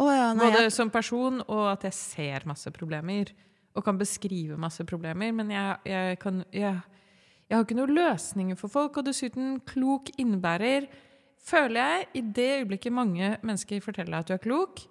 [0.00, 3.32] Oh, ja, nei, Både jeg, som person og at jeg ser masse problemer.
[3.76, 5.32] Og kan beskrive masse problemer.
[5.36, 6.80] Men jeg, jeg, kan, jeg,
[7.46, 8.98] jeg har ikke noen løsninger for folk.
[8.98, 10.88] Og dessuten, klok innebærer
[11.46, 14.82] Føler jeg, i det øyeblikket mange mennesker forteller deg at du er klok,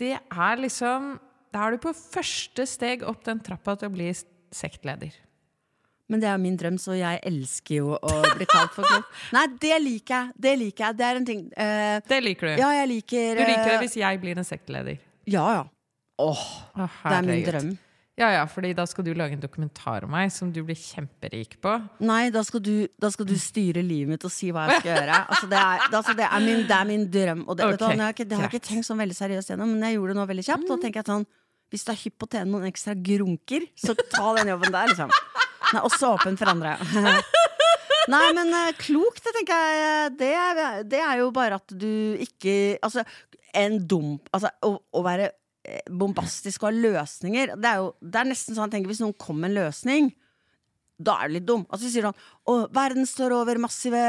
[0.00, 1.14] det er liksom
[1.54, 4.08] Da er du på første steg opp den trappa til å bli
[4.54, 5.12] sektleder.
[6.08, 9.06] men det er min drøm, så jeg elsker jo å bli kalt for klok.
[9.36, 10.34] Nei, det liker jeg.
[10.36, 10.96] Det liker jeg.
[10.98, 12.52] Det er en ting uh, Det liker du.
[12.60, 14.98] Ja, jeg liker Du liker det eh, hvis jeg blir en sektleder.
[15.24, 15.64] Ja, ja.
[16.20, 16.42] Åh,
[16.76, 17.70] oh, det er min drøm.
[18.14, 21.56] Ja, ja, fordi da skal du lage en dokumentar om meg som du blir kjemperik
[21.64, 21.72] på.
[22.06, 24.92] Nei, da skal, du, da skal du styre livet mitt og si hva jeg skal
[24.92, 25.16] gjøre.
[25.34, 27.42] Altså, det, er, altså, det, er min, det er min drøm.
[27.48, 29.50] Og det, vet du, jeg har ikke, det har jeg ikke tenkt sånn veldig seriøst
[29.50, 30.70] gjennom, men jeg gjorde det nå veldig kjapt.
[30.70, 31.26] Og tenker jeg sånn
[31.74, 35.14] Hvis det er hypp å tjene noen ekstra grunker, så ta den jobben der, liksom.
[35.64, 36.76] Den er også åpen for andre.
[38.14, 40.10] Nei, men eh, klokt, det tenker jeg.
[40.20, 43.02] Det er, det er jo bare at du ikke Altså,
[43.56, 45.32] en dum Altså, å, å være
[45.88, 49.16] bombastisk og har løsninger Det er jo det er nesten sånn jeg tenker Hvis noen
[49.16, 50.10] kommer med en løsning,
[51.04, 51.64] da er du litt dum.
[51.74, 54.02] Altså, sier sånn Å, verden står over massive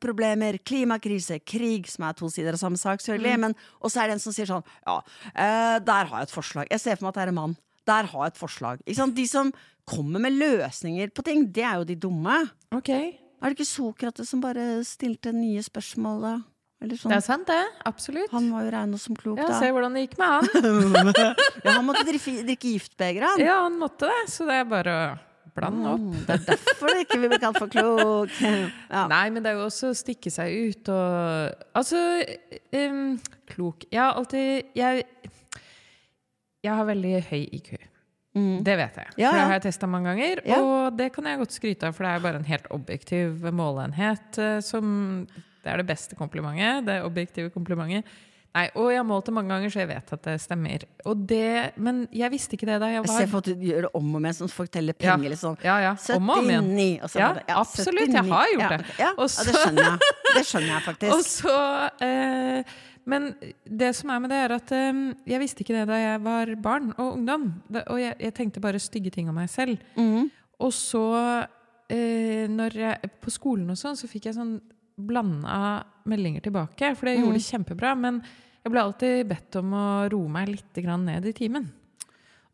[0.00, 3.40] problemer, klimakrise, krig, som er to sider av samme sak, selvfølgelig.
[3.42, 5.00] Men Og så er det en som sier sånn Ja,
[5.34, 6.70] eh, der har jeg et forslag.
[6.70, 7.56] Jeg ser for meg at det er en mann.
[7.84, 8.80] Der har jeg et forslag.
[8.86, 9.52] De som
[9.84, 12.38] kommer med løsninger på ting, det er jo de dumme.
[12.72, 16.34] Ok, Er det ikke Sokrates som bare stilte nye spørsmål, da?
[16.92, 17.10] Sånn.
[17.12, 17.60] Det er sant, det.
[17.88, 18.30] Absolutt.
[18.34, 19.58] Han var jo regna som klok, Ja, da.
[19.60, 20.48] Se hvordan det gikk med han.
[21.64, 23.40] Ja, han måtte drikke, drikke giftbeger, han.
[23.42, 25.06] Ja, han måtte det, så det er bare å
[25.54, 26.02] blande opp.
[26.02, 28.36] Mm, Det er derfor det ikke vil bli kalt for klok.
[28.94, 29.06] Ja.
[29.10, 31.98] Nei, men det er jo også å stikke seg ut og Altså,
[32.76, 33.16] um,
[33.50, 35.02] klok Jeg har alltid Jeg,
[36.64, 37.72] jeg har veldig høy IQ.
[38.34, 39.10] Det vet jeg.
[39.14, 39.18] Mm.
[39.20, 40.40] Ja, For det har jeg testa mange ganger.
[40.48, 40.56] Ja.
[40.58, 44.38] Og det kan jeg godt skryte av, for det er bare en helt objektiv måleenhet
[44.42, 44.88] eh, som
[45.64, 46.84] Det er det beste komplimentet.
[46.86, 48.04] Det objektive komplimentet.
[48.54, 50.82] Nei, og jeg har målt det mange ganger, så jeg vet at det stemmer.
[51.10, 53.64] Og det, men jeg visste ikke det da jeg Jeg var ser for at du
[53.66, 55.16] gjør det om og med, sånn folk teller Ja.
[55.16, 55.56] penger litt sånn.
[55.64, 55.96] Ja, ja.
[56.14, 56.68] Om og om igjen.
[56.70, 58.86] 79, og så Ja, bare- absolutt, jeg har gjort ja, det.
[59.02, 59.98] Ja, Og ja, det skjønner jeg.
[60.36, 61.42] Det skjønner jeg Og faktisk.
[61.42, 61.56] så
[62.06, 62.62] eh,
[63.06, 63.34] Men
[63.66, 64.92] det som er med det, er at eh,
[65.34, 67.48] jeg visste ikke det da jeg var barn og ungdom.
[67.90, 69.82] Og jeg, jeg tenkte bare stygge ting om meg selv.
[69.98, 70.30] Mm.
[70.60, 71.02] Og så,
[71.90, 74.60] eh, når jeg, på skolen og sånn, så fikk jeg sånn
[74.96, 76.92] blanda meldinger tilbake.
[76.98, 77.94] For det gjorde det kjempebra.
[77.98, 78.20] Men
[78.64, 81.72] jeg ble alltid bedt om å roe meg litt ned i timen.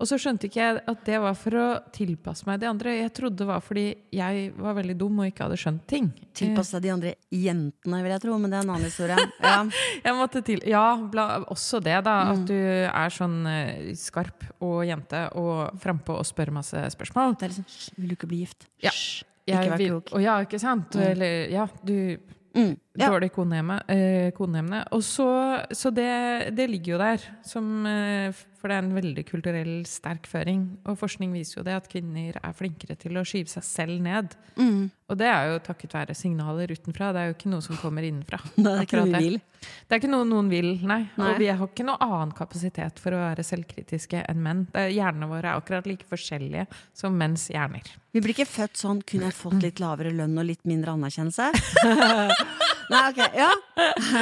[0.01, 2.95] Og så skjønte ikke jeg at det var for å tilpasse meg de andre.
[3.03, 3.85] Jeg trodde det var fordi
[4.17, 6.09] jeg var veldig dum og ikke hadde skjønt ting.
[6.37, 9.19] Tilpasse deg de andre jentene, vil jeg tro, men det er en annen historie.
[9.51, 10.27] Ja.
[10.41, 12.15] Til, ja, bla, også det, da.
[12.25, 12.33] Mm.
[12.33, 17.37] At du er sånn eh, skarp og jente og frampå og spør masse spørsmål.
[17.37, 18.69] Det er liksom «Hysj, Vil du ikke bli gift?
[18.85, 18.95] Ja.
[19.51, 20.03] Jeg vil-.
[20.13, 20.97] Og ja, ikke sant?
[20.97, 22.17] Eller ja, du
[22.55, 22.77] Mm.
[22.99, 23.07] Ja.
[23.07, 23.77] Dårlig koneemne.
[23.87, 24.33] Eh.
[24.91, 25.27] Og så,
[25.71, 30.27] så det, det ligger jo der, som, eh, for det er en veldig kulturell sterk
[30.27, 30.65] føring.
[30.91, 34.35] Og forskning viser jo det, at kvinner er flinkere til å skyve seg selv ned.
[34.59, 34.89] Mm.
[35.11, 37.13] Og det er jo takket være signaler utenfra.
[37.15, 38.43] Det er jo ikke noe som kommer innenfra.
[38.59, 39.39] Det er ikke noe vi vil.
[39.61, 41.03] Det er ikke noe noen vil, nei.
[41.21, 41.31] Nei.
[41.31, 44.65] Og vi har ikke noe annen kapasitet for å være selvkritiske enn menn.
[44.75, 47.87] Er- Hjernene våre er akkurat like forskjellige som menns hjerner.
[48.11, 51.53] Vi blir ikke født sånn 'kunne jeg fått litt lavere lønn og litt mindre anerkjennelse'?
[52.91, 53.51] Nei, ok, ja.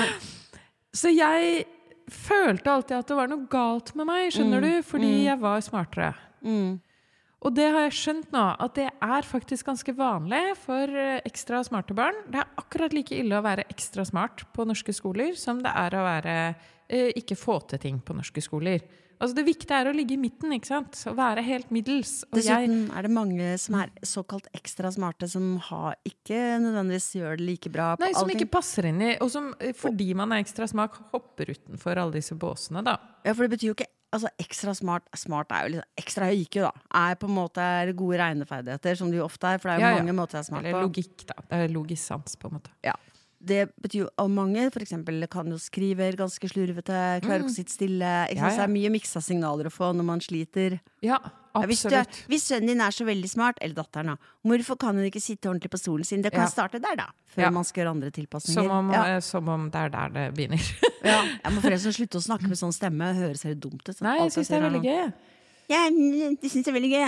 [1.00, 1.64] Så jeg
[2.08, 4.70] følte alltid at det var noe galt med meg, skjønner du?
[4.86, 6.12] Fordi jeg var smartere.
[6.44, 6.78] Mm.
[7.38, 11.60] Og det har jeg skjønt nå, at det er faktisk ganske vanlig for eh, ekstra
[11.66, 12.16] smarte barn.
[12.26, 15.94] Det er akkurat like ille å være ekstra smart på norske skoler som det er
[15.94, 16.34] å være
[16.90, 18.82] eh, ikke få til ting på norske skoler.
[19.18, 20.94] Altså Det viktige er å ligge i midten, ikke sant?
[21.10, 22.20] Å være helt middels.
[22.30, 27.08] Og jeg, Dessuten er det mange som er såkalt ekstra smarte, som har, ikke nødvendigvis
[27.18, 28.38] gjør det like bra på nei, som allting.
[28.44, 32.14] ikke passer inn i Og som eh, fordi man er ekstra smak, hopper utenfor alle
[32.20, 32.94] disse båsene, da.
[33.26, 36.38] Ja, for det betyr jo ikke Altså, ekstra smart Smart er jo liksom Ekstra høy
[36.46, 36.70] IQ, da.
[36.96, 37.64] Er på en måte
[37.98, 39.58] gode regneferdigheter, som jo ofte er.
[39.60, 39.98] For det er jo Ja, ja.
[40.00, 40.86] mange måter jeg er smart Eller på.
[40.86, 41.34] logikk, da.
[41.50, 42.72] Det er logisk sans, på en måte.
[42.86, 42.94] Ja.
[43.38, 47.54] Det betyr jo at mange for eksempel, kan jo skrive ganske slurvete, klarer ikke å
[47.54, 48.14] sitte stille.
[48.32, 48.56] Ikke ja, Ja.
[48.58, 50.80] Det er mye miksa signaler å få når man sliter.
[51.06, 51.20] Ja,
[51.66, 51.94] hvis, du,
[52.30, 55.48] hvis sønnen din er så veldig smart, eller datteren, da, hvorfor kan hun ikke sitte
[55.50, 56.22] ordentlig på stolen sin?
[56.22, 57.08] Det kan starte der, da.
[57.34, 58.62] Før man skal gjøre andre tilpasninger.
[58.62, 59.04] Som om, ja.
[59.14, 60.68] eh, som om det er der det begynner.
[60.98, 61.20] Ja.
[61.44, 63.12] Jeg må forresten slutte å snakke med sånn stemme.
[63.14, 64.00] Høres helt dumt ut.
[64.02, 65.04] Nei, jeg syns det er veldig gøy.
[65.70, 65.84] Ja,
[66.42, 67.04] det syns jeg er veldig gøy.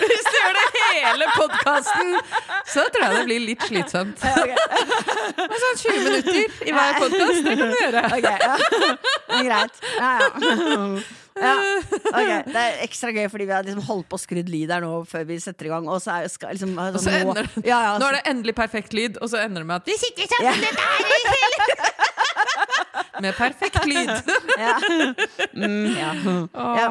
[0.00, 0.66] Hvis du gjør det
[1.16, 2.14] hele podkasten,
[2.68, 4.24] så tror jeg det blir litt slitsomt.
[5.40, 8.02] Men sånn 20 minutter i hver podkast, det kan du gjøre.
[8.16, 8.54] Okay, ja.
[9.46, 9.80] Greit.
[9.96, 10.26] Ja, ja.
[11.36, 11.54] ja.
[12.12, 14.84] Ok, Det er ekstra gøy fordi vi har liksom holdt på å skrudd lyd her
[14.84, 15.88] nå før vi setter i gang.
[15.92, 18.56] Og så er, skal, liksom, Og så ender nå, ja, ja, Nå er det endelig
[18.56, 22.06] perfekt lyd, og så ender det med at vi sitter sammen ja,
[23.22, 24.10] med perfekt lyd.
[24.64, 24.74] ja.
[25.52, 26.10] Mm, ja.
[26.52, 26.88] Ja.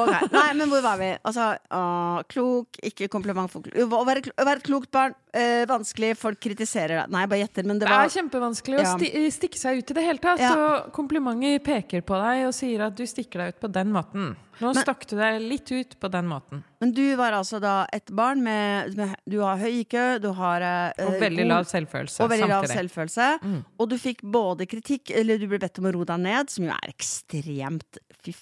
[0.00, 0.28] Okay.
[0.34, 1.10] Nei, men hvor var vi?
[1.26, 1.82] Altså, å,
[2.30, 3.78] klok, ikke kompliment for klok.
[4.00, 7.14] Å være, å være klokt barn, øh, vanskelig, folk kritiserer deg.
[7.14, 9.98] Nei, bare gjetter, men det Det var er kjempevanskelig å sti stikke seg ut i
[10.00, 10.42] det hele tatt.
[10.42, 10.52] Ja.
[10.54, 14.32] Så komplimenter peker på deg og sier at du stikker deg ut på den måten.
[14.60, 16.62] Nå Men- stakk du deg litt ut på den måten.
[16.80, 20.60] Men du var altså da et barn med, med Du har høy IQ, du har
[20.60, 22.76] øh, Og veldig lav selvfølelse og veldig lav samtidig.
[22.76, 23.38] selvfølelse.
[23.42, 23.64] Mm.
[23.78, 26.50] Og du fikk både kritikk Eller du ble blir bedt om å roe deg ned,
[26.52, 28.34] som jo er ekstremt fy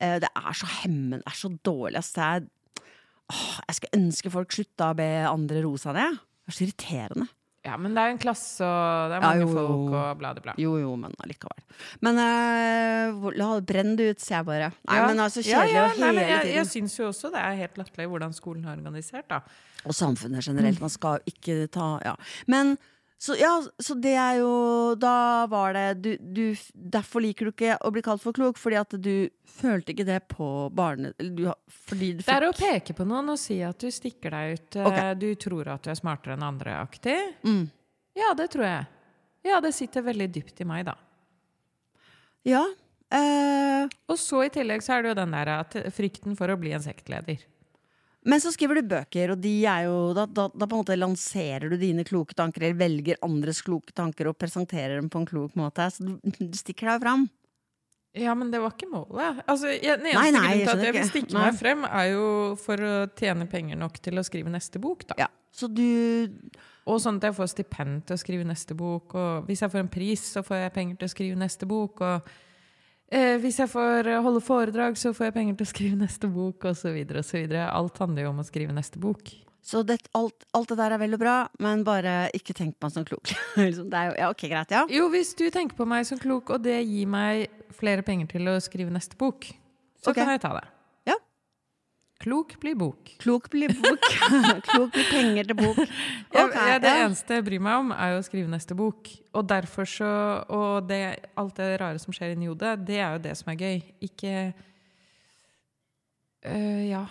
[0.00, 1.96] eh, Det er så hemmende, det er så dårlig.
[2.02, 2.46] Altså, er,
[3.32, 6.20] åh, jeg skulle ønske folk slutta å be andre roe seg ned.
[6.46, 7.28] Det er så irriterende.
[7.66, 9.54] Ja, men det er jo en klasse, og det er Ja, mange jo, jo.
[9.58, 10.52] folk, og bla, bla.
[10.62, 11.64] Jo, jo, men allikevel.
[12.06, 12.20] Men
[13.36, 14.70] la brenn det ut, sier jeg bare.
[14.88, 15.06] Nei, Ja.
[15.10, 16.54] men altså kjedelig ja, å nei, hele jeg, tiden.
[16.56, 19.42] jeg syns jo også det er helt latterlig hvordan skolen er organisert, da.
[19.84, 20.80] Og samfunnet generelt.
[20.80, 22.14] Man skal ikke ta Ja.
[22.46, 22.78] Men
[23.18, 23.50] så, ja,
[23.82, 24.50] så det er jo
[24.94, 28.78] Da var det du, du, Derfor liker du ikke å bli kalt for klok, fordi
[28.78, 29.28] at du
[29.58, 31.10] følte ikke det på barne...
[31.18, 31.48] Du,
[31.88, 34.78] fordi du Det er å peke på noen og si at du stikker deg ut,
[34.86, 35.16] Okay.
[35.18, 37.18] Du tror at du er smartere enn andre-aktig.
[37.42, 37.66] mm.
[38.18, 38.86] Ja, det tror jeg.
[39.46, 40.94] Ja, det sitter veldig dypt i meg, da.
[42.46, 42.64] Ja.
[43.14, 46.58] eh, Og så i tillegg så er det jo den der at frykten for å
[46.58, 47.42] bli en sektleder.
[48.26, 50.96] Men så skriver du bøker, og de er jo da, da, da på en måte
[50.98, 55.28] lanserer du dine kloke tanker, eller velger andres kloke tanker og presenterer dem på en
[55.28, 55.86] klok måte.
[55.94, 57.28] Så du, du stikker deg fram.
[58.18, 59.42] Ja, men det var ikke målet.
[59.46, 62.26] Altså, jeg, den eneste grunnen til at jeg vil stikke meg frem, er jo
[62.58, 65.18] for å tjene penger nok til å skrive neste bok, da.
[65.26, 65.28] Ja.
[65.54, 66.28] Så du
[66.88, 69.82] Og sånn at jeg får stipend til å skrive neste bok, og hvis jeg får
[69.84, 72.30] en pris, så får jeg penger til å skrive neste bok, og
[73.10, 76.30] eh, hvis jeg får eh, holde foredrag, så får jeg penger til å skrive neste
[76.32, 77.68] bok, så videre.
[77.68, 79.34] Alt handler jo om å skrive neste bok.
[79.68, 82.88] Så det, alt, alt det der er vel og bra, men bare ikke tenk på
[82.88, 83.34] meg som klok.
[83.60, 84.86] Liksom, det jo, ja, ok, greit, ja.
[84.88, 88.48] Jo, hvis du tenker på meg som klok, og det gir meg flere penger til
[88.48, 89.50] å skrive neste bok,
[90.00, 90.22] så okay.
[90.22, 90.64] kan jeg ta det.
[92.18, 93.12] Klok blir bok.
[93.22, 94.06] Klok blir bok.
[94.68, 95.78] klok blir penger til bok.
[96.38, 97.04] Okay, ja, det ja.
[97.06, 99.10] eneste jeg bryr meg om, er jo å skrive neste bok.
[99.38, 100.08] Og derfor så
[100.54, 101.00] Og det,
[101.38, 103.78] alt det rare som skjer inni hodet, det er jo det som er gøy.
[104.08, 104.34] Ikke
[106.46, 107.04] øh, Ja.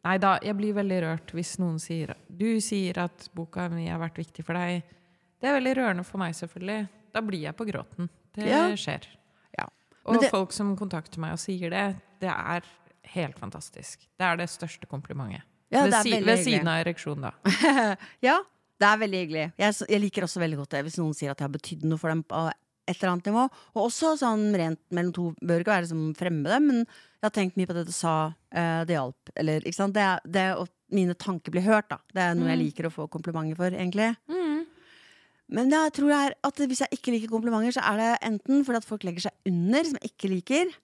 [0.00, 4.00] Nei da, jeg blir veldig rørt hvis noen sier Du sier at boka mi har
[4.00, 4.80] vært viktig for deg.
[5.40, 6.86] Det er veldig rørende for meg, selvfølgelig.
[7.12, 8.08] Da blir jeg på gråten.
[8.32, 8.48] Det
[8.80, 9.10] skjer.
[9.58, 9.66] Ja.
[10.08, 12.64] Og det- folk som kontakter meg og sier det, det er
[13.14, 14.06] helt fantastisk.
[14.18, 15.46] Det er det største komplimentet.
[15.70, 17.34] Ja, ved, det er si, ved siden av ereksjon, da.
[18.26, 18.40] Ja,
[18.80, 19.44] det er veldig hyggelig.
[19.60, 22.00] Jeg, jeg liker også veldig godt det hvis noen sier at jeg har betydd noe
[22.00, 22.40] for dem på
[22.90, 23.44] et eller annet nivå.
[23.76, 27.58] Og også sånn rent mellom to bør ikke være som fremmede, men jeg har tenkt
[27.60, 28.14] mye på det du sa.
[28.50, 29.30] eh, det hjalp.
[29.38, 29.94] Eller, ikke sant?
[29.94, 32.00] Det, det at mine tanker blir hørt, da.
[32.10, 34.08] Det er noe jeg liker å få komplimenter for, egentlig.
[35.50, 38.64] Men jeg tror jeg er at hvis jeg ikke liker komplimenter, så er det enten
[38.66, 40.74] fordi at folk legger seg under, som jeg ikke liker.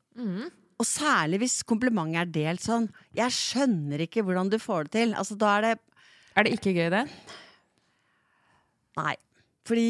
[0.77, 2.91] Og særlig hvis komplimentet er delt sånn.
[3.17, 5.15] Jeg skjønner ikke hvordan du får det til.
[5.17, 5.75] Altså, da er det
[6.37, 7.07] Er det ikke gøy, det?
[9.01, 9.15] Nei.
[9.67, 9.89] Fordi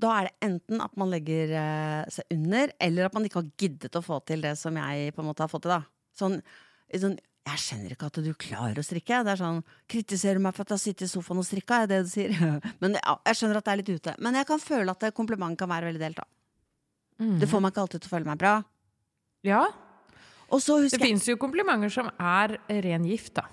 [0.00, 3.50] da er det enten at man legger uh, seg under, eller at man ikke har
[3.60, 5.76] giddet å få til det som jeg på en måte har fått til.
[5.76, 5.82] da
[6.16, 6.40] Sånn,
[6.90, 9.22] sånn Jeg skjønner ikke at du klarer å strikke.
[9.26, 11.84] Det er sånn Kritiserer du meg for at jeg har sittet i sofaen og strikka?
[11.84, 12.34] Er det du sier?
[12.82, 14.16] Men ja, jeg skjønner at det er litt ute.
[14.18, 16.28] Men jeg kan føle at komplimentet kompliment kan være veldig delt, da.
[17.20, 18.54] Det får meg ikke alltid til å føle meg bra.
[19.44, 19.64] Ja.
[20.98, 23.46] Det fins jo komplimenter som er ren gift, da.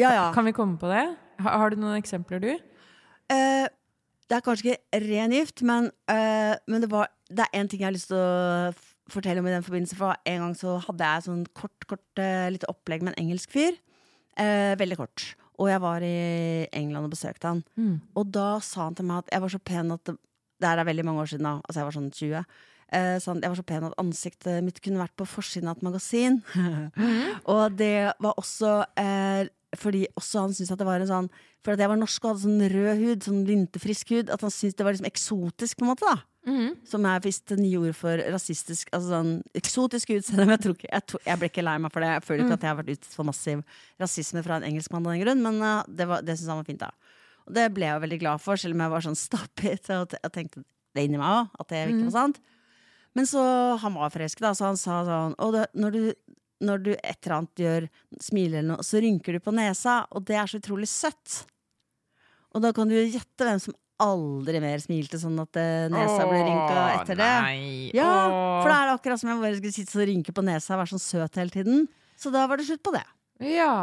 [0.00, 0.24] Ja, ja.
[0.34, 1.04] Kan vi komme på det?
[1.42, 2.50] Har, har du noen eksempler, du?
[3.30, 3.66] Uh,
[4.28, 7.84] det er kanskje ikke ren gift, men, uh, men det, var, det er én ting
[7.84, 8.74] jeg har lyst til å
[9.12, 9.98] fortelle om i den forbindelse.
[10.00, 13.54] For en gang så hadde jeg sånn kort, kort uh, lite opplegg med en engelsk
[13.54, 13.78] fyr.
[14.34, 15.28] Veldig kort.
[15.62, 17.60] Og jeg var i England og besøkte han.
[18.18, 20.16] Og da sa han til meg at jeg var så pen at det,
[20.58, 21.52] det her er veldig mange år siden, da.
[21.62, 22.40] Altså jeg var sånn 20.
[22.92, 25.86] Eh, så jeg var så pen at ansiktet mitt kunne vært på forsiden av et
[25.86, 26.42] magasin.
[27.54, 31.28] og det var også eh, fordi også han syntes at det var en sånn
[31.64, 34.52] For at jeg var norsk og hadde sånn rød hud, sånn vinterfrisk hud, at han
[34.54, 36.04] syntes det var liksom eksotisk, på en måte.
[36.12, 36.20] da
[36.86, 38.90] Som er visst det nye ordet for rasistisk.
[38.92, 40.44] Altså sånn eksotisk utseende.
[40.46, 42.10] Men jeg, tror ikke, jeg, tror, jeg ble ikke lei meg for det.
[42.18, 43.64] Jeg føler ikke at jeg har vært utsatt for massiv
[44.04, 46.68] rasisme fra en engelskmann av den grunn, men uh, det, var- det syntes han var
[46.68, 46.92] fint, da.
[47.48, 49.90] Og det ble jeg jo veldig glad for, selv om jeg var sånn stappet.
[49.98, 50.62] Og jeg tenkte
[50.94, 52.38] det inni meg òg, at det ikke var sant.
[53.14, 53.42] Men så
[53.82, 56.34] han var frisk, da, så han sa sånn Og det, når, du,
[56.66, 57.88] når du et eller annet gjør,
[58.22, 61.44] smiler eller noe, så rynker du på nesa, og det er så utrolig søtt.
[62.54, 66.24] Og da kan du jo gjette hvem som aldri mer smilte sånn at eh, nesa
[66.26, 67.34] ble rynka etter det.
[67.46, 67.90] Nei.
[67.94, 68.10] Ja,
[68.62, 70.82] for da er det akkurat som jeg bare skulle sitte og rynke på nesa og
[70.82, 71.86] være sånn søt hele tiden.
[72.18, 73.04] Så da var det slutt på det.
[73.54, 73.74] Ja.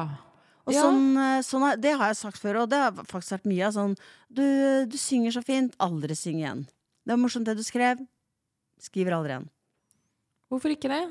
[0.67, 3.67] Og sånn, eh, sånn det har jeg sagt før, og det har faktisk vært mye
[3.69, 3.95] av sånn
[4.29, 4.43] du,
[4.91, 6.65] du synger så fint, aldri syng igjen.
[7.01, 8.03] Det var morsomt det du skrev.
[8.81, 9.49] Skriver aldri igjen.
[10.51, 11.03] Hvorfor ikke det?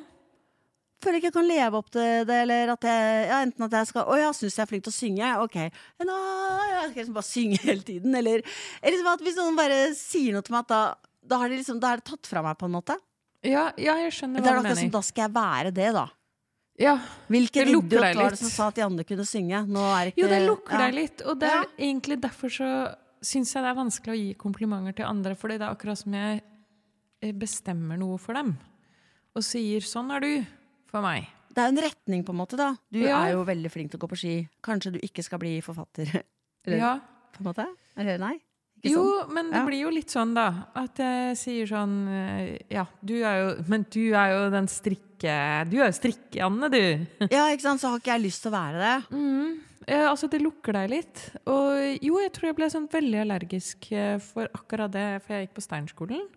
[1.01, 3.89] Føler ikke jeg kan leve opp til det, eller at jeg ja, enten at jeg
[3.89, 5.31] skal Å ja, syns jeg er flink til å synge?
[5.47, 5.57] Ok.
[6.05, 6.17] Nå,
[6.69, 8.17] jeg skal liksom bare synge hele tiden.
[8.21, 8.45] Eller,
[8.83, 10.83] eller liksom at hvis noen bare sier noe til meg, at da,
[11.25, 12.99] da, har de liksom, da er det tatt fra meg, på en måte.
[13.47, 14.97] Ja, ja jeg skjønner Det er hva du akkurat som mener.
[14.99, 16.07] da skal jeg være det, da.
[16.81, 16.95] Ja.
[17.29, 19.65] Hvilken Det lukker idiot var det som sa at de andre kunne synge?
[19.65, 20.85] Er ikke Jo, det lukker ja.
[20.85, 21.25] deg litt.
[21.25, 22.71] Og det er egentlig derfor så
[23.25, 26.17] syns jeg det er vanskelig å gi komplimenter til andre, fordi det er akkurat som
[26.17, 26.41] jeg
[27.21, 28.57] bestemmer noe for dem.
[29.37, 30.47] Og sier 'sånn er du'
[30.87, 31.27] for meg.
[31.53, 32.57] Det er jo en retning, på en måte.
[32.57, 33.25] da Du Ja.
[33.27, 34.49] er jo veldig flink til å gå på ski.
[34.63, 36.07] Kanskje du ikke skal bli forfatter?
[36.67, 37.01] Eller, Ja.
[37.33, 37.67] på en måte?
[37.97, 38.41] Eller nei?
[38.83, 39.33] Ikke Jo, sånn?
[39.35, 39.67] men det Ja.
[39.67, 40.67] blir jo litt sånn, da.
[40.75, 45.69] At jeg sier sånn eh, Ja, du er jo Men du er jo den strikke...
[45.69, 47.07] Du er jo strikke-Anne, du.
[47.31, 47.81] Ja, ikke sant?
[47.81, 49.11] Så har ikke jeg lyst til å være det.
[49.11, 49.61] Mm.
[49.89, 51.31] Eh, altså, det lukker deg litt.
[51.47, 55.49] Og jo, jeg tror jeg ble sånn veldig allergisk eh, for akkurat det, for jeg
[55.49, 56.29] gikk på Steinskolen.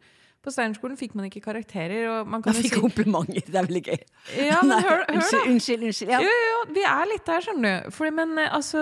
[0.44, 3.46] På Steinskolen fikk man ikke karakterer, og man kan Jeg fikk si komplimenter.
[3.48, 4.02] Det er veldig gøy.
[4.44, 5.86] Ja, men Nei, hør, hør unnskyld, unnskyld.
[5.88, 6.20] unnskyld ja.
[6.20, 7.94] Jo, jo, jo, vi er litt der, skjønner du.
[7.96, 8.82] Fordi, men eh, altså,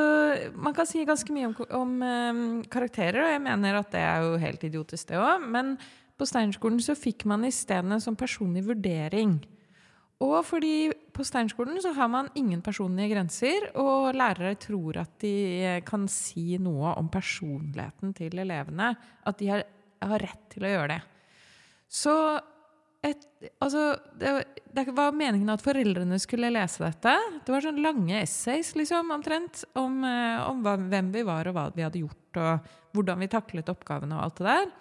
[0.57, 4.25] man kan si ganske mye om, om um, karakterer, og jeg mener at det er
[4.25, 5.45] jo helt idiotisk, det òg.
[5.53, 5.75] Men
[6.17, 9.37] på Steinerskolen så fikk man isteden en sånn personlig vurdering.
[10.21, 15.37] Og fordi på Steinerskolen så har man ingen personlige grenser, og lærere tror at de
[15.61, 18.91] eh, kan si noe om personligheten til elevene.
[19.29, 19.65] At de har,
[20.01, 21.01] har rett til å gjøre det.
[21.91, 22.15] Så
[23.01, 23.23] et,
[23.59, 24.31] altså, det,
[24.75, 27.15] det var meningen at foreldrene skulle lese dette.
[27.41, 31.57] Det var sånne lange essays liksom, omtrent om, eh, om hva, hvem vi var og
[31.57, 34.71] hva vi hadde gjort, og hvordan vi taklet oppgavene og alt det der.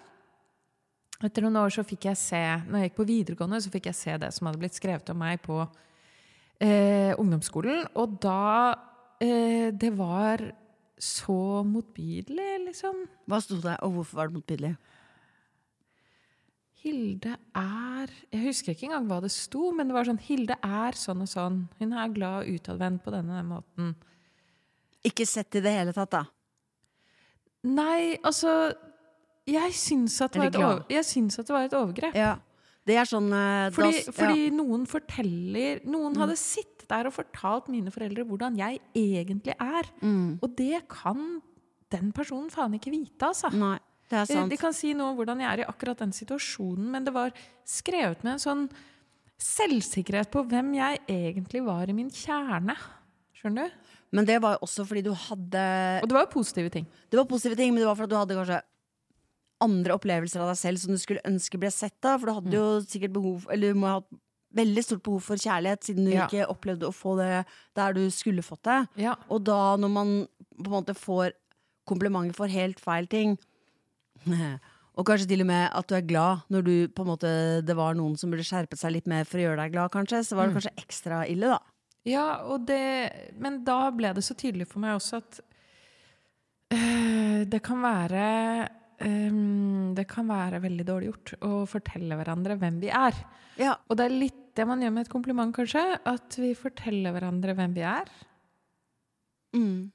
[1.21, 3.99] Etter noen år så fikk jeg se, når jeg gikk på videregående, så fikk jeg
[3.99, 5.59] se det som hadde blitt skrevet om meg på
[6.61, 7.91] eh, ungdomsskolen.
[8.01, 8.45] Og da
[9.21, 10.45] eh, Det var
[11.01, 13.05] så motbydelig, liksom.
[13.29, 14.75] Hva sto det, og hvorfor var det motbydelig?
[16.81, 20.97] Hilde er Jeg husker ikke engang hva det sto, men det var sånn Hilde er
[20.97, 21.63] sånn og sånn.
[21.81, 23.95] Hun er glad og utadvendt på denne, måten.
[25.07, 26.25] Ikke sett i det hele tatt, da.
[27.69, 28.73] Nei, altså
[29.49, 32.17] Jeg syns at, at det var et overgrep.
[32.17, 32.39] Ja.
[32.89, 37.69] Det er sånn eh, Fordi, da, fordi noen forteller Noen hadde sittet der og fortalt
[37.71, 39.87] mine foreldre hvordan jeg egentlig er.
[40.01, 40.41] mm.
[40.43, 41.39] Og det kan
[41.91, 43.51] den personen faen ikke vite, altså.
[43.55, 43.77] Nei,
[44.11, 44.51] det er De, sant.
[44.51, 47.31] de kan si noe om hvordan jeg er i akkurat den situasjonen, men det var
[47.69, 48.65] skrevet med en sånn
[49.41, 52.75] selvsikkerhet på hvem jeg egentlig var i min kjerne.
[53.39, 53.87] Skjønner du?
[54.19, 55.63] Men det var også fordi du hadde
[56.03, 56.87] Og det var jo positive ting.
[57.09, 58.59] Det var positive ting, men det var fordi du hadde kanskje
[59.63, 62.19] andre opplevelser av deg selv som du skulle ønske ble sett av.
[62.19, 64.11] For du hadde jo sikkert behov Eller du må ha hatt
[64.59, 66.27] veldig stort behov for kjærlighet, siden du Ja.
[66.27, 67.47] ikke opplevde å få det
[67.79, 68.81] der du skulle fått det.
[69.07, 69.15] Ja.
[69.31, 70.11] Og da, når man
[70.59, 71.31] på en måte får
[71.87, 73.39] komplimenter for helt feil ting
[74.99, 77.31] Og kanskje til og med at du er glad når du på en måte
[77.65, 80.25] det var noen som burde skjerpet seg litt mer for å gjøre deg glad, kanskje.
[80.27, 81.61] Så var det kanskje ekstra ille, da.
[82.09, 82.83] Ja, og det,
[83.41, 85.41] men da ble det så tydelig for meg også at
[86.75, 88.27] øh, det kan være
[89.01, 93.17] Um, Det kan være veldig dårlig gjort å fortelle hverandre hvem vi er.
[93.57, 93.79] Ja.
[93.89, 95.81] Og det er litt det man gjør med et kompliment, kanskje.
[96.05, 98.11] At vi forteller hverandre hvem vi er.
[99.57, 99.89] Mm.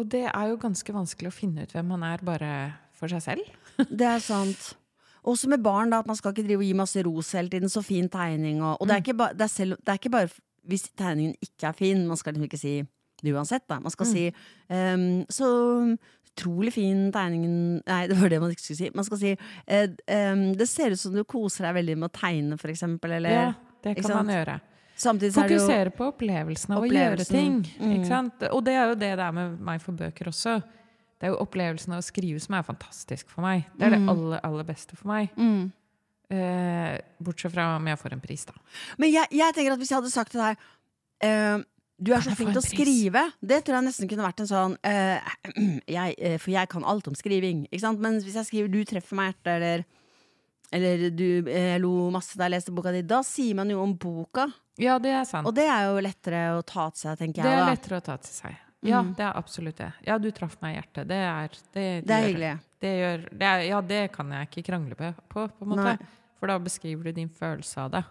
[0.00, 2.50] Og det er jo ganske vanskelig å finne ut hvem man er bare
[2.98, 3.52] for seg selv.
[4.00, 4.72] Det er sant.
[5.24, 7.70] Også med barn, da, at man skal ikke drive og gi masse ros hele tiden.
[7.72, 8.60] Så fin tegning.
[8.62, 10.28] Og, og det, er ikke ba, det, er selv, det er ikke bare
[10.68, 12.04] hvis tegningen ikke er fin.
[12.08, 12.74] Man skal liksom ikke si
[13.24, 13.78] det uansett, da.
[13.80, 14.26] Man skal si
[14.68, 15.48] um, så
[16.34, 18.92] utrolig fin tegningen Nei, det var det man ikke skulle si.
[18.96, 19.88] Man skal si uh,
[20.34, 23.16] um, det ser ut som du koser deg veldig med å tegne, for eksempel.
[23.18, 23.50] Eller Ja,
[23.86, 24.60] det kan man gjøre.
[24.96, 27.60] samtidig så er jo Fokusere på opplevelsen av å gjøre ting.
[27.80, 28.32] Mm.
[28.52, 30.60] Og det er jo det det er med meg for bøker også.
[31.24, 33.62] Det er jo opplevelsen av å skrive som er fantastisk for meg.
[33.80, 35.30] Det er det aller, aller beste for meg.
[35.40, 35.72] mm.
[36.34, 38.54] Eh, bortsett fra om jeg får en pris, da.
[38.98, 40.56] Men jeg, jeg tenker at hvis jeg hadde sagt til deg
[41.22, 41.58] eh,
[42.00, 43.22] Du er Kan så jeg flink til å skrive.
[43.44, 45.20] Det tror jeg nesten kunne vært en sånn eh,
[45.98, 47.66] jeg, eh, For jeg kan alt om skriving.
[47.68, 48.00] Ikke sant?
[48.02, 49.84] Men hvis jeg skriver 'du treffer meg hjertet', eller
[50.74, 53.04] eller du eh, jeg lo masse da jeg leste boka di.
[53.06, 54.48] Da sier man jo om boka,
[54.80, 55.46] Ja, det er sant.
[55.46, 57.46] og det er jo lettere å ta til seg, tenker jeg.
[57.46, 57.60] det jeg.
[57.60, 58.56] er da lettere å ta til seg.
[58.84, 59.14] Ja, Mm.
[59.16, 59.92] det er absolutt det.
[60.06, 61.08] Ja, du traff meg i hjertet.
[61.08, 62.60] Det er Det, Det er gjør- hyggelig.
[62.80, 65.84] Det gjør, det er, ja, det kan jeg ikke krangle på, på, på en måte.
[65.84, 65.98] Nei.
[66.38, 68.04] For da beskriver du din følelse av det.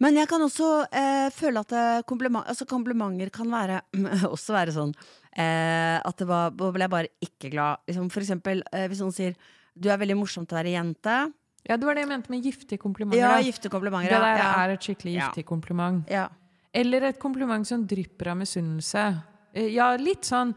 [0.00, 3.82] Men jeg kan også eh, føle at eh, kompliment, altså komplimenter kan være
[4.32, 4.94] også være sånn
[5.36, 7.78] eh, at det var, da ble jeg bare ikke glad.
[7.86, 9.34] Liksom, for eksempel eh, hvis noen sier
[9.78, 11.32] 'du er veldig morsom til å være jente'.
[11.68, 13.18] Ja, det var det jeg mente med giftige komplimenter.
[13.20, 14.08] Ja, gifte komplimenter.
[14.10, 14.64] det der ja.
[14.64, 15.28] er et skikkelig Ja.
[15.28, 16.08] giftig kompliment.
[16.10, 16.28] Ja.
[16.74, 19.22] Eller et kompliment som drypper av misunnelse.
[19.58, 20.54] Eh, Ja, litt sånn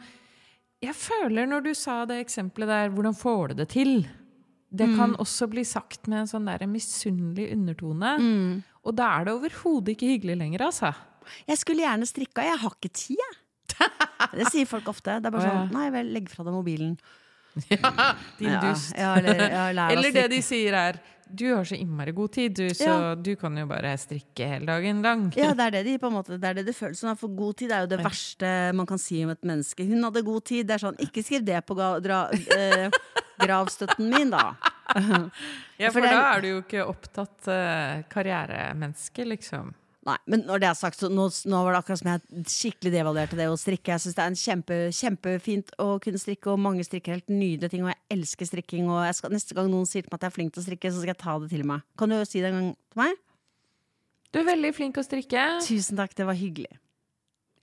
[0.81, 4.07] Jeg føler når du sa det eksempelet der, hvordan får du det til?
[4.73, 4.95] Det Mm.
[4.97, 8.13] kan også bli sagt med en sånn der misunnelig undertone.
[8.17, 8.63] Mm.
[8.85, 10.93] Og da er det overhodet ikke hyggelig lenger, altså.
[11.47, 13.37] Jeg skulle gjerne strikka, jeg har ikke tid, jeg.
[14.37, 15.19] Det sier folk ofte.
[15.21, 16.97] Det er bare sånn Nei vel, legg fra deg mobilen.
[17.69, 18.93] Ja, Din Ja, dust.
[18.97, 20.99] ja, eller, Eller det de sier er
[21.33, 23.15] Du har så innmari god tid, du, så Ja.
[23.15, 25.31] du kan jo bare strikke hele dagen lang.
[25.37, 27.15] Ja, det er det de på en måte Det er det det føles som.
[27.17, 29.85] For god tid er jo det verste man kan si om et menneske.
[29.87, 30.67] Hun hadde god tid.
[30.67, 32.21] Det er sånn, ikke skriv det på ga, dra,
[32.57, 32.89] eh,
[33.39, 34.53] gravstøtten min, da.
[35.81, 39.71] Ja, For for da er du jo ikke opptatt eh, karrieremenneske, liksom.
[40.01, 42.91] Nei, men når det er sagt, så nå, nå var det akkurat som jeg skikkelig
[42.95, 43.93] devaluerte det å strikke.
[43.93, 47.69] Jeg syns det er en kjempe, kjempefint å kunne strikke, og mange strikker helt nydelige
[47.75, 48.87] ting, og jeg elsker strikking.
[48.89, 50.65] Og jeg skal, neste gang noen sier til meg at jeg er flink til å
[50.65, 51.85] strikke, så skal jeg ta det til meg.
[52.01, 53.21] Kan du si det en gang til meg?
[54.33, 55.45] Du er veldig flink til å strikke.
[55.67, 56.81] Tusen takk, det var hyggelig.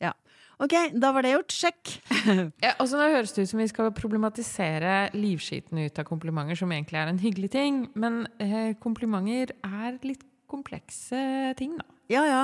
[0.05, 0.15] Ja.
[0.63, 1.59] Ok, da var det gjort.
[1.59, 1.99] Sjekk.
[2.63, 6.59] Ja, og så nå høres det ut som vi skal problematisere livskiten ut av komplimenter,
[6.63, 7.85] som egentlig er en hyggelig ting.
[7.99, 11.19] Men eh, komplimenter er litt komplekse
[11.59, 11.98] ting, da.
[12.13, 12.43] Ja, ja.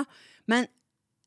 [0.50, 0.66] Men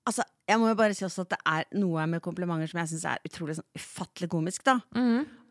[0.07, 2.93] altså, jeg må jo bare si også at det er noe med komplimenter som jeg
[2.93, 4.77] syns er utrolig sånn, ufattelig komisk, da.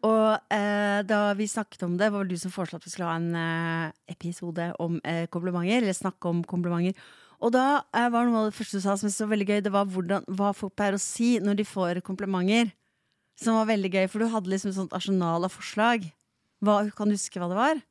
[0.07, 3.11] Og eh, da vi snakket om det, var vel du som foreslo at vi skulle
[3.11, 5.81] ha en eh, episode om eh, komplimenter.
[5.83, 6.99] Eller snakke om komplimenter.
[7.43, 9.63] Og da eh, var noe av det første du sa som jeg var veldig gøy,
[9.67, 12.71] det var hvordan, hva folk pleier å si når de får komplimenter.
[13.37, 16.07] Som var veldig gøy, for du hadde liksom et sånt arsenal av forslag.
[16.65, 17.83] Hva, kan du huske hva det var?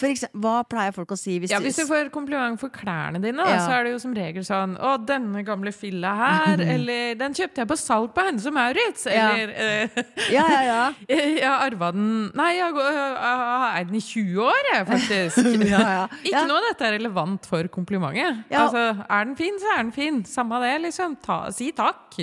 [0.00, 3.20] For eksempel, hva pleier folk å si hvis, Ja, Hvis du får kompliment for klærne
[3.22, 3.58] dine, Ja.
[3.66, 7.60] så er det jo som regel sånn 'Å, denne gamle filla her', eller 'Den kjøpte
[7.62, 9.88] jeg på salg på Hennes og Maurits', eller eh,
[10.32, 10.92] Ja, ja, ja.
[11.08, 15.68] 'Jeg arva den Nei, jeg har eid den i 20 år, jeg, faktisk'.
[15.74, 16.06] ja, ja.
[16.24, 18.44] Ikke noe av dette er relevant for komplimentet.
[18.50, 20.22] Altså, Er den fin, så er den fin.
[20.24, 21.16] Samme det, liksom.
[21.22, 22.16] Ta, si takk.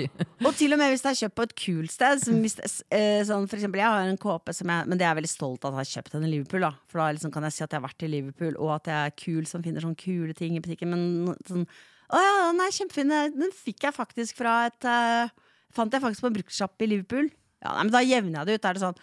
[0.44, 2.20] Og til og med hvis det er kjøpt på et kult sted.
[2.24, 2.58] Som hvis
[2.90, 5.30] eh, sånn, for eksempel, jeg har en kåpe som jeg Men det er jeg veldig
[5.32, 6.60] stolt av at jeg har kjøpt den i Liverpool.
[6.66, 6.72] Da.
[6.88, 9.10] For da liksom kan jeg si at jeg har vært i Liverpool, og at jeg
[9.10, 10.94] er kul som finner sånne kule ting i butikken.
[10.94, 11.68] Men sånn
[12.08, 13.12] Å ja, den er kjempefin.
[13.36, 15.28] Den fikk jeg faktisk fra et uh,
[15.76, 17.26] Fant jeg faktisk på en bruktsjappe i Liverpool.
[17.60, 18.64] Ja, nei, men Da jevner jeg det ut.
[18.64, 19.00] Da er det sånn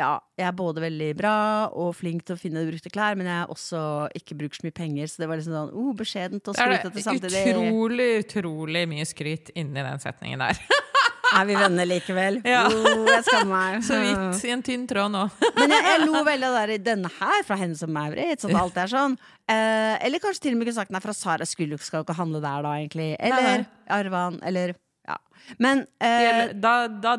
[0.00, 1.34] ja, jeg er både veldig bra
[1.78, 3.82] og flink til å finne brukte klær, men jeg har også
[4.18, 7.42] ikke bruker så mye penger, så det var liksom sånn oh, beskjedent og skrytete det
[7.42, 10.58] er utrolig, utrolig mye skryt inni den setningen der.
[11.32, 12.38] Er vi venner likevel?
[12.46, 12.62] Ja.
[12.68, 13.82] Oh, jeg skammer meg.
[13.88, 15.24] Så vidt i en tynn tråd nå.
[15.58, 18.44] Men jeg, jeg lo veldig av der, denne her fra henne som Maurits.
[18.44, 19.16] Sånn, alt er sånn.
[19.50, 22.18] Eh, eller kanskje til og med kunne sagt nei, fra Sara skulle skal jo ikke
[22.18, 23.12] handle der da, egentlig.
[23.18, 23.86] Eller Nei, nei.
[23.98, 24.74] Arvan, eller
[25.08, 25.16] ja.
[25.58, 27.16] Men eh, Da, da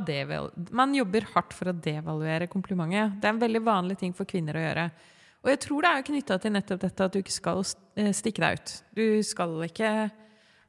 [0.71, 3.17] Man jobber hardt for å devaluere komplimentet.
[3.19, 4.87] Det er en veldig vanlig ting for kvinner å gjøre.
[5.43, 7.63] Og jeg tror det er knytta til nettopp dette at du ikke skal
[7.99, 8.75] eh, stikke deg ut.
[8.95, 9.89] Du skal ikke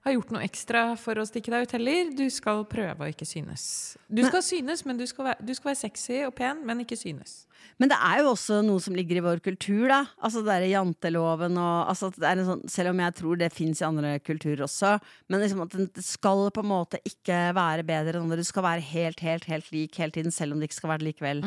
[0.04, 2.10] ha gjort noe ekstra for å stikke deg ut heller.
[2.16, 3.64] Du skal prøve å ikke synes.
[4.12, 6.98] Du skal synes, men du skal, være, du skal være sexy og pen, men ikke
[7.00, 7.44] synes.
[7.80, 10.02] Men det er jo også noe som ligger i vår kultur, da.
[10.20, 13.50] Altså det derre janteloven og altså, det er en sånn, Selv om jeg tror det
[13.54, 14.92] fins i andre kulturer også.
[15.32, 18.44] Men liksom at det skal på en måte ikke være bedre enn andre.
[18.44, 21.04] Du skal være helt, helt, helt lik hele tiden, selv om det ikke skal være
[21.04, 21.42] det likevel.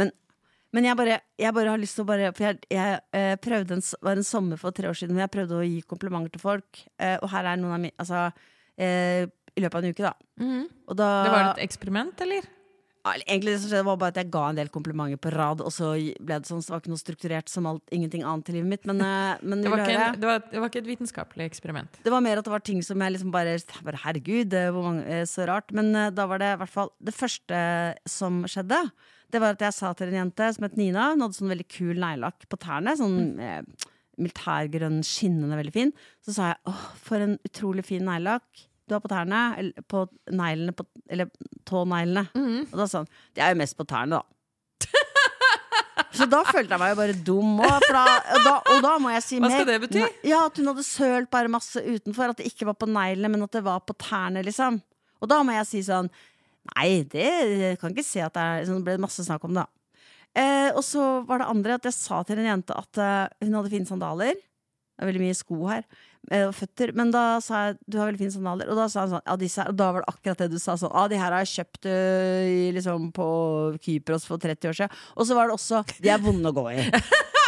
[0.00, 0.14] Men,
[0.72, 3.76] men jeg, bare, jeg bare har lyst til å bare For jeg, jeg eh, prøvde
[3.76, 6.42] en, var en sommer for tre år siden hvor jeg prøvde å gi komplimenter til
[6.42, 6.82] folk.
[6.96, 8.24] Eh, og her er noen av mine Altså
[8.80, 10.50] eh, i løpet av en uke, da.
[10.88, 12.46] Og da Det var et eksperiment, eller?
[13.02, 15.60] ja, Egentlig det som skjedde var bare at jeg ga en del komplimenter på rad,
[15.60, 18.48] og så ble det sånn, så det var ikke noe strukturert som alt, ingenting annet
[18.48, 18.88] i livet mitt.
[18.88, 19.02] Men,
[19.42, 22.00] men Det var, en, det, var, det var ikke et vitenskapelig eksperiment.
[22.06, 25.44] Det var mer at det var ting som jeg liksom bare, bare Herregud, mange, så
[25.50, 25.74] rart.
[25.76, 27.60] Men da var det i hvert fall Det første
[28.08, 28.80] som skjedde,
[29.32, 31.68] det var at jeg sa til en jente som het Nina, hun hadde sånn veldig
[31.72, 32.92] kul neglelakk på tærne.
[32.98, 33.62] Sånn eh,
[34.20, 35.92] militærgrønn, skinnende, veldig fin.
[36.24, 39.40] Så sa jeg åh, for en utrolig fin neglelakk du har på tærne.
[39.60, 40.04] Eller på
[40.34, 41.30] neglene, på, eller
[41.68, 42.26] tåneglene.
[42.68, 44.26] Og da sa han det er jo mest på tærne, da.
[46.16, 47.86] Så da følte jeg meg jo bare dum òg.
[47.88, 49.48] Og, og da må jeg si mer.
[49.48, 50.02] Hva skal det bety?
[50.28, 52.34] Ja, At hun hadde sølt bare masse utenfor.
[52.34, 54.44] At det ikke var på neglene, men at det var på tærne.
[54.44, 54.82] liksom
[55.22, 56.10] Og da må jeg si sånn
[56.76, 57.26] Nei, det
[57.58, 59.66] jeg kan ikke se at det er sånn, Det ble masse snakk om da.
[60.38, 63.58] Eh, og så var det andre at jeg sa til en jente at uh, hun
[63.58, 64.38] hadde fine sandaler.
[64.38, 65.82] Det er veldig mye sko her.
[66.30, 66.92] eh, Og føtter.
[66.96, 68.70] Men da sa jeg du har veldig fine sandaler.
[68.70, 69.72] Og da sa hun sånn, ja, disse her.
[69.72, 70.76] Og da var det akkurat det du sa.
[70.78, 73.26] sånn, ah, De her har jeg kjøpt eh, liksom, på
[73.82, 74.96] Kypros for 30 år siden.
[75.18, 76.86] Og så var det også De er vonde å gå i.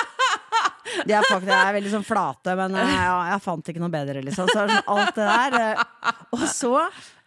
[1.06, 3.92] De er faktisk de er veldig sånn flate, men eh, ja, jeg fant ikke noe
[3.92, 4.48] bedre, liksom.
[4.50, 5.58] Så sånn, alt det der.
[5.60, 6.72] eh, Og så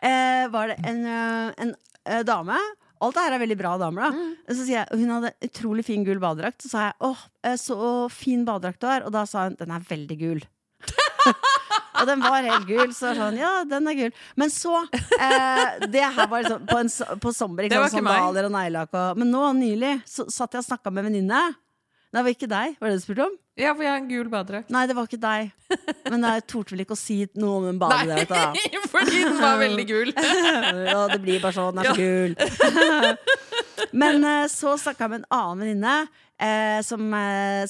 [0.02, 2.58] eh, var det en, eh, en dame.
[3.04, 4.54] Alt det her er veldig bra damer, da.
[4.56, 6.64] Så sier jeg, Hun hadde utrolig fin gul badedrakt.
[6.66, 7.20] Så sa jeg åh,
[7.62, 7.78] så
[8.10, 9.06] fin badedrakt du har.
[9.06, 10.42] Og da sa hun den er veldig gul.
[11.98, 12.92] og den var helt gul.
[12.98, 14.12] Så sånn, ja, den er gul.
[14.38, 14.80] Men så
[15.20, 16.92] eh, Det her var liksom på, en,
[17.22, 17.66] på sommer.
[17.68, 18.94] Ikke sant, sandaler og neglelakk.
[18.98, 21.42] og- Men nå nylig så satt jeg og snakka med en venninne.
[22.08, 22.78] Nei, det var ikke deg.
[22.80, 23.38] Var det det du spurte om?
[23.58, 24.70] Ja, for jeg har en gul badedrakt.
[24.74, 25.48] Nei, det var ikke deg.
[26.12, 28.52] Men jeg torde vel ikke å si noe om den badedrakta.
[28.54, 30.14] Nei, fordi den var veldig gul.
[30.92, 31.76] Ja, det blir bare sånn.
[31.76, 33.18] Den er så gul.
[34.02, 35.98] Men eh, så snakka jeg med en annen venninne.
[36.38, 37.66] Eh, som eh,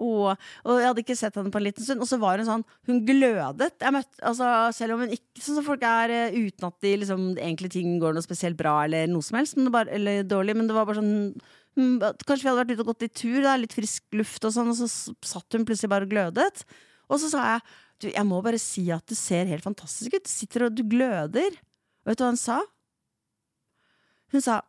[0.00, 2.00] Åh, Og jeg hadde ikke sett henne på en liten stund.
[2.00, 3.74] Og så var hun sånn Hun glødet.
[3.92, 7.26] Møtte, altså, selv om hun ikke Sånn som folk er eh, uten at de liksom,
[7.36, 9.58] egentlig ting går noe spesielt bra eller noe som helst.
[9.58, 11.36] Men det bare, eller dårlig, men det var bare sånn
[11.74, 14.70] Kanskje vi hadde vært ute og gått litt tur, da, litt frisk luft og sånn,
[14.70, 16.62] og så satt hun plutselig bare og glødet.
[17.10, 17.64] Og så sa jeg
[18.02, 20.26] du, jeg må bare si at du ser helt fantastisk ut.
[20.26, 21.56] Du sitter og du gløder.
[22.04, 22.60] Og vet du hva hun sa?
[24.34, 24.60] Hun sa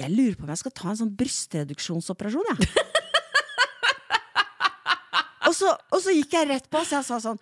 [0.00, 2.70] jeg lurer på om jeg skal ta en sånn brystreduksjonsoperasjon, jeg.
[5.48, 7.40] og, så, og så gikk jeg rett på, så jeg sa sånn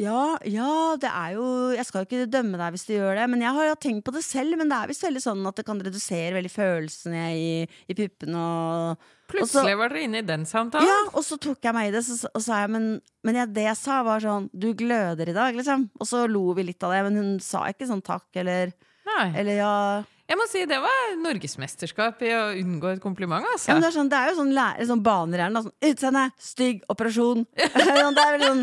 [0.00, 0.70] ja, ja,
[1.00, 3.56] det er jo Jeg skal jo ikke dømme deg hvis du gjør det, men jeg
[3.56, 4.56] har jo tenkt på det selv.
[4.60, 8.40] Men det er visst veldig sånn at det kan redusere veldig følelsene i, i puppene
[8.44, 10.84] og Plutselig var dere inne i den samtalen.
[10.84, 12.88] Ja, og så tok jeg meg i det, så, og sa jeg Men,
[13.24, 15.88] men jeg, det jeg sa, var sånn Du gløder i dag, liksom.
[15.96, 18.74] Og så lo vi litt av det, men hun sa ikke sånn takk eller,
[19.08, 19.28] Nei.
[19.40, 19.76] eller ja.
[20.24, 23.68] Jeg må si det var norgesmesterskap i å unngå et kompliment, Altså.
[23.68, 25.66] Ja, men det, er sånn, det er jo sånn, lære, sånn baner i hjernen.
[25.66, 27.42] Sånn, utseende, stygg, operasjon.
[27.74, 28.62] Sånn, det er vel sånn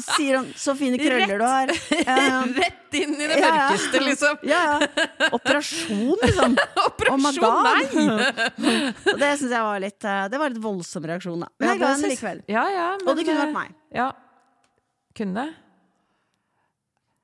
[0.00, 1.72] Sier han så fine krøller du har.
[1.98, 2.44] Ja.
[2.60, 4.46] Rett inn i det Ja, mørkeste, liksom.
[4.46, 5.08] Ja, ja.
[5.34, 6.56] Operasjon, liksom.
[6.86, 8.94] Operasjon, Oh nei!
[9.10, 11.50] Det syns jeg var litt eh, Det var litt voldsom reaksjon, da.
[11.58, 12.42] Men jeg er glad i henne likevel.
[12.54, 13.76] Ja, ja, Og det kunne eh, vært meg.
[13.98, 14.08] Ja.
[15.18, 15.50] Kunne det?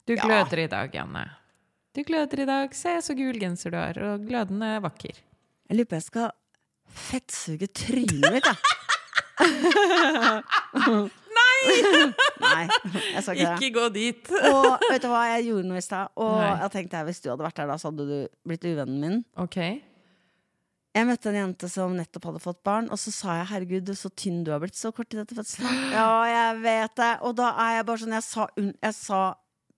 [0.06, 1.28] Du gløder i dag, Janne.
[1.96, 2.74] Du gløder i dag.
[2.76, 5.16] Se så gul genser du har, og er vakker.
[5.66, 6.26] Jeg lurer på jeg skal
[6.92, 8.56] fettsuge trynet mitt, jeg.
[11.36, 11.56] Nei!
[12.40, 12.66] Nei,
[13.14, 13.56] jeg sa ikke det.
[13.56, 14.30] Ikke gå dit.
[14.52, 16.12] Og vet du hva, jeg gjorde noe i stad.
[16.20, 16.52] Og Nei.
[16.62, 18.16] jeg tenkte hvis du hadde vært der da, så hadde du
[18.48, 19.18] blitt uvennen min.
[19.40, 19.58] Ok.
[20.96, 24.08] Jeg møtte en jente som nettopp hadde fått barn, og så sa jeg 'herregud, så
[24.16, 25.90] tynn du har blitt så kort tid etter fødselen'.
[25.96, 27.12] Ja, jeg vet det.
[27.28, 29.20] Og da er jeg bare sånn Jeg sa, jeg sa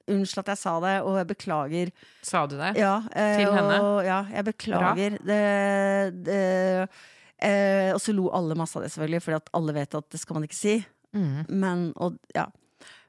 [0.09, 1.93] Unnskyld at jeg sa det, og jeg beklager.
[2.27, 2.73] Sa du det?
[2.81, 3.81] Ja, eh, Til henne?
[3.85, 5.19] Og, ja, jeg beklager.
[5.31, 5.41] Det,
[6.29, 6.39] det,
[7.45, 10.23] eh, og så lo alle masse av det, selvfølgelig, fordi at alle vet at det
[10.23, 10.79] skal man ikke si.
[11.17, 11.45] Mm.
[11.49, 12.49] Men, og, ja.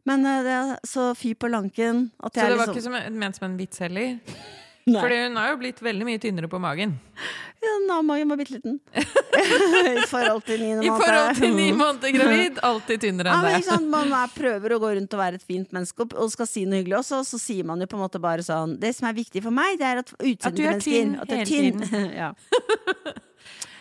[0.07, 2.09] Men eh, det, så fy på lanken.
[2.23, 4.17] At Så det var liksom, ikke som, ment som en vits heller?
[4.97, 6.97] Fordi hun har jo blitt veldig mye tynnere på magen.
[7.59, 8.77] Ja, nå, magen var bitte liten.
[8.95, 10.85] I forhold til ni måneder.
[10.85, 13.57] I forhold til ni måneder gravid, alltid tynnere Ja, enn men det.
[13.59, 13.89] ikke sant?
[13.91, 16.79] Man er, prøver å gå rundt og være et fint menneske og, skal si noe
[16.79, 19.17] hyggelig også, og så sier man jo på en måte bare sånn Det som er
[19.17, 22.13] viktig for meg, det er at utseendet til er mennesker tynn at du er tynn.
[22.21, 22.31] ja.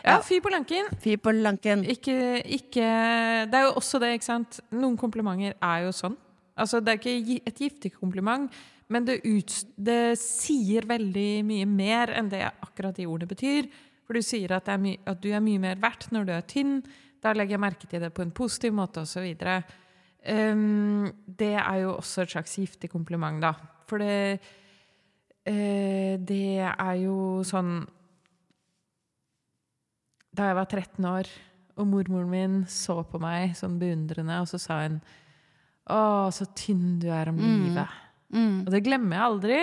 [0.09, 0.91] Ja, fy på lanken.
[1.05, 1.85] Fy på lanken.
[1.95, 2.17] Ikke,
[2.59, 2.89] ikke
[3.53, 4.59] Det er jo også det, ikke sant.
[4.75, 6.19] Noen komplimenter er jo sånn.
[6.59, 8.51] Altså, det er ikke et giftig kompliment,
[8.89, 13.69] men det, ut, det sier veldig mye mer enn det akkurat de ordene betyr.
[14.09, 16.47] For du sier at, det my, at du er mye mer verdt når du er
[16.49, 16.79] tynn.
[17.21, 19.27] Da legger jeg merke til det på en positiv måte, osv.
[20.25, 23.53] Um, det er jo også et slags giftig kompliment, da.
[23.89, 24.41] For det
[25.49, 27.79] uh, Det er jo sånn
[30.37, 31.31] Da jeg var 13 år,
[31.79, 35.01] og mormoren min så på meg sånn beundrende, og så sa hun
[35.89, 37.85] Å, så tynn du er om livet.
[37.85, 38.08] Mm.
[38.35, 39.61] Og det glemmer jeg aldri.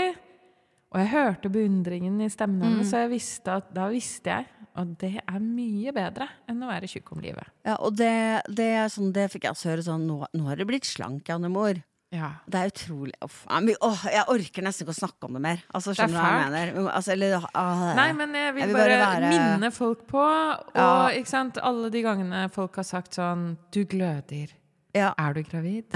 [0.96, 4.46] Og jeg hørte beundringen i stemmen hennes, så jeg visste at, da visste jeg
[4.76, 7.48] at det er mye bedre enn å være tjukk om livet.
[7.68, 8.12] Ja, og det,
[8.52, 11.82] det, sånn, det fikk jeg også høre sånn Nå, nå har du blitt slank, Janne-mor.
[12.16, 12.30] Ja.
[12.48, 15.64] Det er utrolig uff, åh, Jeg orker nesten ikke å snakke om det mer.
[15.76, 16.92] Altså, er skjønner du hva jeg mener?
[16.96, 20.22] Altså, eller, ah, Nei, men jeg vil, Jeg vil bare, bare være- minne folk på,
[20.22, 21.24] og Ja.
[21.26, 24.54] sant, alle de gangene folk har sagt sånn Du gløder.
[24.96, 25.10] Ja.
[25.20, 25.92] Er du gravid?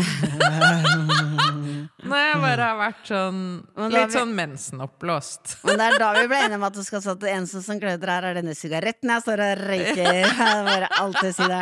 [2.09, 3.39] Nei, jeg bare har vært sånn
[3.91, 5.55] litt vi- sånn mensenoppblåst.
[5.67, 7.61] Men det er da vi ble enige om at du skal si at det eneste
[7.65, 10.19] som gløder her, er denne sigaretten jeg står og røyker.
[10.19, 11.61] Jeg bare alltid si det.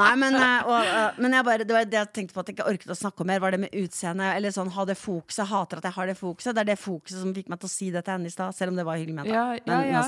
[0.00, 2.48] Nei, men, eh, og, eh, men jeg bare, det var det jeg tenkte på at
[2.50, 4.26] jeg ikke orket å snakke om mer, var det med utseende.
[4.34, 5.42] Eller sånn, ha det fokuset.
[5.44, 6.50] Jeg hater at jeg har det fokuset.
[6.56, 8.56] Det er det fokuset som fikk meg til å si det til henne i stad,
[8.58, 9.30] selv om det var hyggelig ment.
[9.30, 10.02] Ja, ja, Men ja.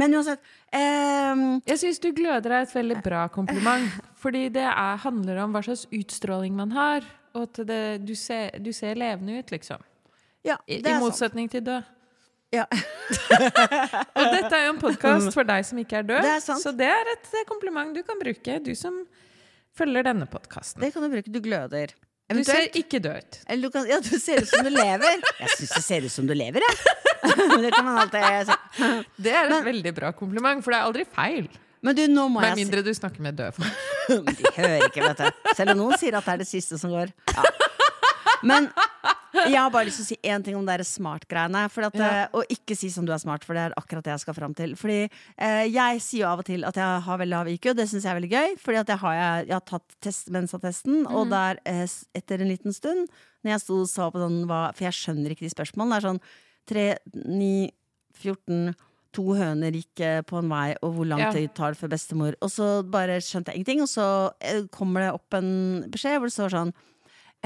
[0.00, 0.40] Men uansett
[0.74, 3.90] um, Jeg syns du gløder er et veldig bra kompliment.
[4.20, 7.06] Fordi det er, handler om hva slags utstråling man har.
[7.34, 9.82] Og at det, du, ser, du ser levende ut, liksom.
[10.44, 11.02] Ja, I, det i sant.
[11.02, 11.90] motsetning til død.
[12.54, 12.64] Ja.
[14.18, 16.62] Og dette er jo en podkast for deg som ikke er død, Det er sant.
[16.62, 19.00] så det er et kompliment du kan bruke, du som
[19.74, 20.84] følger denne podkasten.
[20.84, 21.32] Det kan du bruke.
[21.34, 21.94] Du gløder.
[22.32, 23.38] Du ser ikke død ut.
[23.52, 25.18] Eller du kan, ja, du ser ut som du lever.
[25.42, 26.94] Jeg syns det ser ut som du lever, jeg.
[27.64, 28.88] det kan man alltid si.
[29.26, 31.50] Det er et veldig bra kompliment, for det er aldri feil.
[31.84, 33.76] Men du, nå må Med jeg mindre du snakker med døde folk.
[34.40, 35.52] De hører ikke, vet du.
[35.52, 37.12] Selv om noen sier at det er det siste som går.
[37.34, 37.44] Ja.
[38.44, 38.70] Men
[39.34, 41.64] jeg har bare lyst til å si én ting om det smart-greiene.
[41.66, 42.08] Ja.
[42.24, 44.36] eh, Og ikke si som du er smart, for det er akkurat det jeg skal
[44.38, 44.74] fram til.
[44.78, 47.76] Fordi eh, jeg sier jo av og til at jeg har veldig lav IQ, og
[47.80, 48.56] det syns jeg er veldig gøy.
[48.62, 51.12] Fordi jeg har, jeg, jeg har tatt test, mensattesten, mm.
[51.14, 53.08] og der, eh, etter en liten stund,
[53.44, 55.94] når jeg sto og sa på sånn hva, For jeg skjønner ikke de spørsmålene.
[55.94, 56.24] Det er sånn
[56.70, 56.88] 3,
[57.28, 57.70] 9,
[58.22, 58.74] 14
[59.14, 61.30] To høner gikk eh, på en vei, og hvor lang Ja.
[61.30, 62.34] tid tar det for bestemor?
[62.42, 64.06] Og så bare skjønte jeg ingenting, og så
[64.42, 66.72] eh, kommer det opp en beskjed hvor det står sånn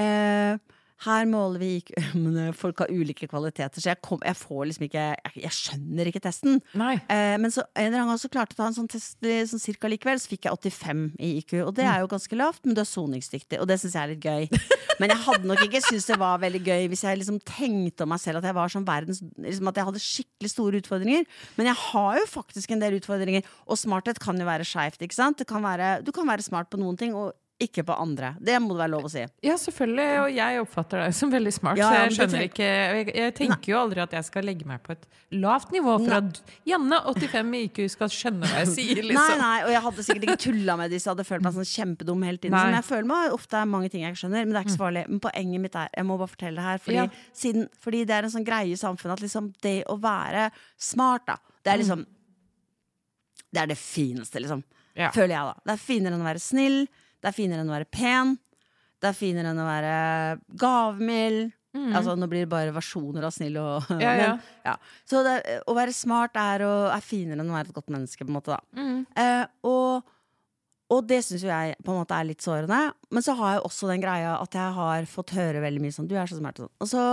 [0.01, 0.57] eh,
[1.05, 1.91] her måler vi IQ
[2.23, 6.09] Men folk har ulike kvaliteter, så jeg, kom, jeg får liksom ikke jeg, jeg skjønner
[6.09, 6.59] ikke testen.
[7.07, 9.23] Eh, men så en eller annen gang så klarte jeg å ta en sånn test
[9.27, 11.55] eh, sånn cirka likevel, så fikk jeg 85 i IQ.
[11.63, 14.13] Og det er jo ganske lavt, men du er soningsdyktig, og det syns jeg er
[14.15, 14.49] litt gøy.
[14.99, 18.09] Men jeg hadde nok ikke syntes det var veldig gøy hvis jeg liksom tenkte om
[18.11, 21.23] meg selv at jeg var sånn verdens liksom At jeg hadde skikkelig store utfordringer.
[21.55, 25.15] Men jeg har jo faktisk en del utfordringer, og smarthet kan jo være skeivt, ikke
[25.15, 25.39] sant?
[25.39, 27.15] Det kan være, du kan være smart på noen ting.
[27.15, 28.29] og ikke på andre.
[28.39, 29.21] Det må det være lov å si.
[29.43, 31.77] Ja, selvfølgelig, og jeg oppfatter deg som veldig smart.
[31.77, 34.65] Ja, så jeg skjønner treng- ikke Jeg, jeg tenker jo aldri at jeg skal legge
[34.69, 35.03] meg på et
[35.35, 36.19] lavt nivå for Nei.
[36.23, 36.39] at
[36.71, 39.41] Janne, 85 i IQ, skal skjønne hva jeg sier, Nei, liksom.
[39.43, 42.37] nei, og jeg hadde sikkert ikke tulla med disse hadde følt meg sånn kjempedum hele
[42.39, 42.55] tiden.
[42.55, 42.61] Nei.
[42.63, 44.77] Sånn, jeg føler meg ofte er mange ting jeg ikke skjønner, men det er ikke
[44.77, 45.03] så farlig.
[45.11, 47.07] Men poenget mitt er, jeg må bare fortelle det her, fordi, Ja.
[47.43, 50.47] siden, fordi det er en sånn greie i samfunnet at liksom det å være
[50.79, 51.35] smart, da,
[51.65, 52.05] det er liksom
[53.51, 54.63] Det er det fineste, liksom.
[54.95, 55.09] Ja.
[55.11, 55.53] Føler jeg, da.
[55.65, 56.87] Det er finere enn å være snill,
[57.19, 58.37] det er finere enn å være pen,
[58.99, 59.93] det er finere enn å være
[60.59, 61.53] gavmild.
[61.93, 63.99] Altså, nå blir det bare versjoner av snill og Mm.
[64.01, 64.29] Ja, ja.
[64.33, 64.73] men, ja.
[65.05, 65.35] Så det,
[65.69, 68.39] å være smart er, å, er finere enn å være et godt menneske, på en
[68.39, 68.85] måte, da.
[69.21, 70.01] Eh, og,
[70.89, 72.79] og det syns jo jeg på en måte er litt sårende.
[73.13, 76.09] Men så har jeg også den greia at jeg har fått høre veldig mye sånn
[76.09, 76.75] Du er så smart og sånn.
[76.81, 77.05] Og så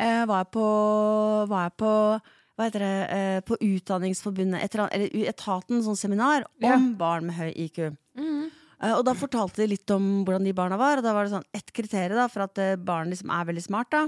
[0.00, 0.66] eh, var jeg på,
[1.52, 1.92] var jeg på
[2.58, 7.52] hva heter det, eh, på Utdanningsforbundet, etter, eller etaten, sånn seminar om barn med høy
[7.68, 7.78] IQ.
[7.84, 11.34] Eh, og da fortalte de litt om hvordan de barna var, og da var det
[11.34, 14.04] sånn ett kriterium da, for at eh, barn liksom er veldig smart, da.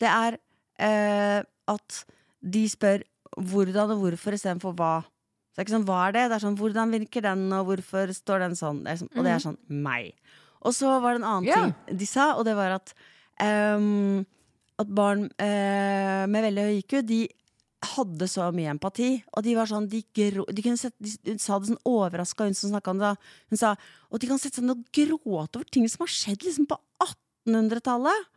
[0.00, 0.36] Det er
[0.84, 1.38] eh,
[1.72, 2.02] at
[2.40, 3.04] de spør
[3.36, 4.94] hvordan og hvorfor istedenfor hva.
[5.50, 6.26] Så det er ikke sånn, hva er det?
[6.28, 8.82] Det er sånn, hvordan virker den, og hvorfor står den sånn?
[8.84, 10.12] Det sånn og det er sånn meg.
[10.60, 11.64] Og så var det en annen yeah.
[11.64, 12.92] ting de sa, og det var at
[13.40, 14.20] um,
[14.80, 17.20] at barn eh, med veldig høy IQ, de
[17.80, 19.10] hadde så mye empati.
[19.34, 22.74] Og de var sånn, de, gro, de, sette, de, sa det sånn overraska, hun som
[22.74, 23.14] snakka om det.
[23.52, 23.74] Hun sa
[24.10, 26.78] og de kan sette seg ned og gråte over ting som har skjedd liksom på
[27.04, 28.29] 1800-tallet.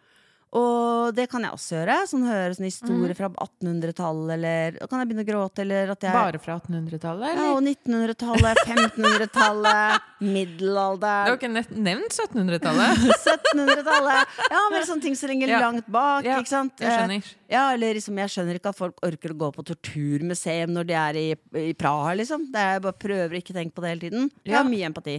[0.54, 1.94] Og det kan jeg også gjøre.
[2.06, 6.14] Sånn Høre sånne historier fra 1800-tallet, eller kan jeg begynne å gråte, eller at jeg
[6.14, 13.02] Bare fra 1800-tallet, ja, og 1900-tallet, 1500-tallet, Du har ikke nevnt 1700-tallet.
[13.18, 14.36] 1700-tallet.
[14.54, 15.60] Ja, men sånne ting som ligger Ja.
[15.66, 16.78] langt bak, Ja, ikke sant?
[16.80, 17.18] jeg skjønner.
[17.34, 20.88] Eh, Ja, eller liksom, jeg skjønner ikke at folk orker å gå på torturmuseum når
[20.90, 21.26] de er i,
[21.70, 22.48] i Praha, liksom.
[22.54, 24.32] Det er, jeg bare prøver å ikke tenke på det hele tiden.
[24.46, 25.18] Jeg har mye empati.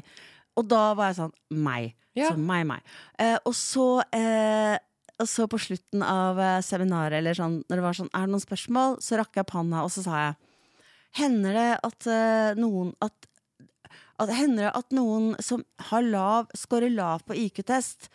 [0.59, 1.35] Og da var jeg sånn
[1.66, 1.93] meg.
[2.14, 2.30] Ja.
[2.30, 2.82] Så meg, meg.
[3.18, 4.78] Eh, og så eh,
[5.25, 8.35] og så på slutten av eh, seminaret, eller sånn, når det var sånn, er det
[8.35, 10.35] noen spørsmål, så rakk jeg opp hånda, og så sa jeg
[11.14, 13.27] Hender det at uh, noen at,
[14.18, 15.61] at Hender det at noen som
[15.93, 18.09] har lav, scorer lav på IQ-test,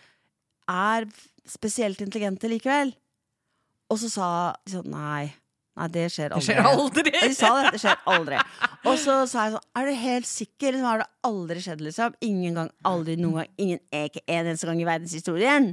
[0.70, 1.08] er
[1.48, 2.92] spesielt intelligente likevel?
[3.90, 4.28] Og så sa
[4.66, 5.30] de sånn Nei.
[5.80, 6.50] Nei, det skjer Det aldri.
[6.52, 7.14] skjer aldri!
[7.24, 7.72] De sa det.
[7.78, 8.42] Det skjer aldri.
[8.84, 10.76] Og så sa jeg sånn Er du helt sikker?
[10.76, 12.20] Liksom, har det aldri skjedd, liksom?
[12.28, 13.54] Ingen gang, aldri, noen gang.
[13.64, 15.72] Ingen, ikke en eneste gang i verdenshistorien.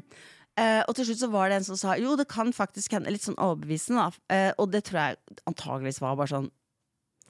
[0.56, 3.12] Eh, og til slutt så var det en som sa jo, det kan faktisk hende.
[3.12, 4.26] Litt sånn overbevisende, da.
[4.32, 6.46] Eh, og det tror jeg antageligvis var bare sånn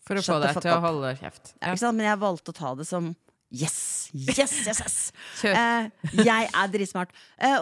[0.06, 1.56] For å få deg til å holde kjeft.
[1.56, 1.72] ja.
[1.72, 1.98] ikke sant?
[1.98, 3.08] Men jeg valgte å ta det som
[3.50, 3.78] yes,
[4.14, 4.96] yes, yes, yes.
[5.50, 5.90] Eh,
[6.22, 7.10] jeg er dritsmart.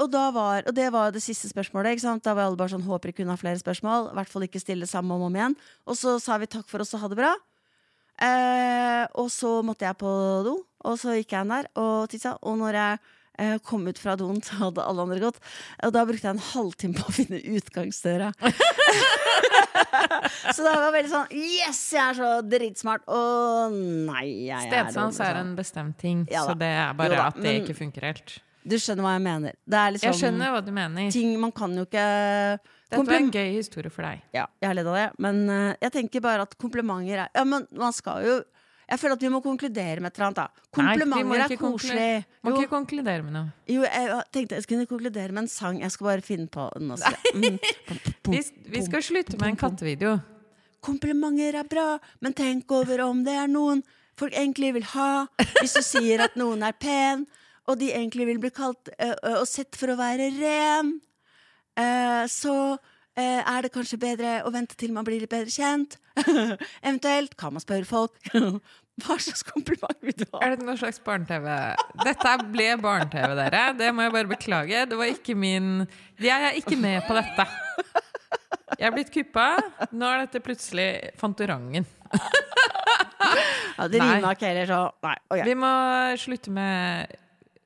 [0.02, 2.04] Og, da var, og det var det siste spørsmålet.
[2.24, 4.12] Da var alle bare sånn håper ikke hun har flere spørsmål.
[4.12, 5.58] I hvert fall ikke stille samme om og om igjen.
[5.88, 7.32] Og så sa vi takk for oss og ha det bra.
[9.16, 10.12] Og så måtte jeg på
[10.44, 12.36] do, og så gikk jeg inn der og tissa.
[12.44, 13.04] Og når jeg
[13.66, 15.38] kom ut fra doen, så hadde alle andre gått.
[15.84, 18.30] Og da brukte jeg en halvtime på å finne utgangsdøra.
[20.54, 23.02] så det var veldig sånn Yes, jeg er så dritsmart!
[23.10, 25.44] Og nei, jeg er Stedsans dum, er altså.
[25.44, 28.38] en bestemt ting, Ja så det er bare da, at det ikke funker helt.
[28.64, 29.52] Du skjønner hva jeg mener.
[29.68, 31.10] Det er liksom Jeg skjønner hva du mener.
[31.12, 32.04] ting Man kan jo ikke
[32.94, 34.22] Dette var en gøy historie for deg.
[34.36, 35.08] Ja, jeg har ledd av det.
[35.24, 38.34] Men uh, jeg tenker bare at komplimenter er Ja, men man skal jo
[38.90, 40.66] Jeg føler at vi må konkludere med et eller annet, da.
[40.76, 42.08] Komplimenter er koselig.
[42.44, 43.52] Må Jo, ikke konkludere med noe.
[43.70, 45.80] jo, jeg tenkte jeg skulle konkludere med en sang.
[45.80, 46.92] Jeg skal bare finne på den.
[47.34, 47.58] Mm.
[48.34, 48.40] Vi,
[48.72, 50.18] vi skal slutte med en kattevideo.
[50.84, 53.80] Komplimenter er bra, men tenk over om det er noen
[54.20, 55.26] folk egentlig vil ha.
[55.60, 57.24] Hvis du sier at noen er pen,
[57.64, 60.90] og de egentlig vil bli kalt og sett for å være ren,
[61.80, 62.76] uh, så
[63.22, 65.98] er det kanskje bedre å vente til man blir litt bedre kjent.
[66.86, 68.16] Eventuelt kan man spørre folk.
[69.02, 70.40] Hva slags kompliment vil du ha?
[70.46, 71.48] Er det noe slags barne-TV?
[72.04, 73.62] Dette ble barne-TV, dere.
[73.78, 74.84] Det må jeg bare beklage.
[74.90, 75.86] Det var ikke min
[76.22, 77.46] Jeg er ikke med på dette.
[78.78, 79.48] Jeg er blitt kuppa.
[79.94, 80.88] Nå er dette plutselig
[81.20, 81.86] Fantorangen.
[83.74, 85.14] Ja, det rimer ikke heller, så nei.
[85.32, 85.44] Okay.
[85.48, 85.70] Vi må
[86.20, 87.14] slutte med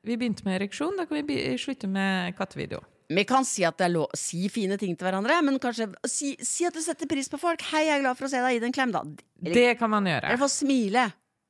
[0.06, 0.94] Vi begynte med ereksjon.
[0.96, 2.80] Da kan vi slutte med kattevideo.
[3.08, 6.34] Vi kan si at det er lov si fine ting til hverandre, men kanskje si,
[6.44, 7.62] si at du setter pris på folk.
[7.64, 8.58] 'Hei, jeg er glad for å se deg.
[8.58, 9.02] Gi det en klem', da.
[9.44, 10.28] Eller, Det kan man gjøre.
[10.28, 11.06] Eller få smile.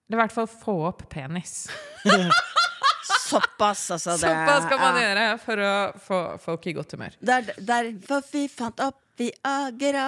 [0.09, 1.67] Eller i hvert fall få opp penis.
[3.29, 4.15] Såpass, altså.
[4.15, 5.09] Det, Såpass kan man ja.
[5.09, 7.19] gjøre for å få folk i godt humør.
[7.21, 10.05] Der, derfor vi fant opp Viagra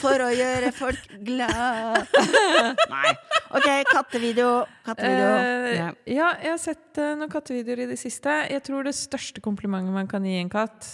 [0.00, 2.10] for å gjøre folk glad.
[2.94, 3.12] Nei.
[3.56, 4.50] OK, kattevideo.
[4.86, 5.30] Kattevideo.
[5.34, 5.88] Uh, Ja.
[6.06, 8.34] ja, jeg har sett uh, noen kattevideoer i det siste.
[8.50, 10.86] Jeg tror det største komplimentet man kan gi en katt,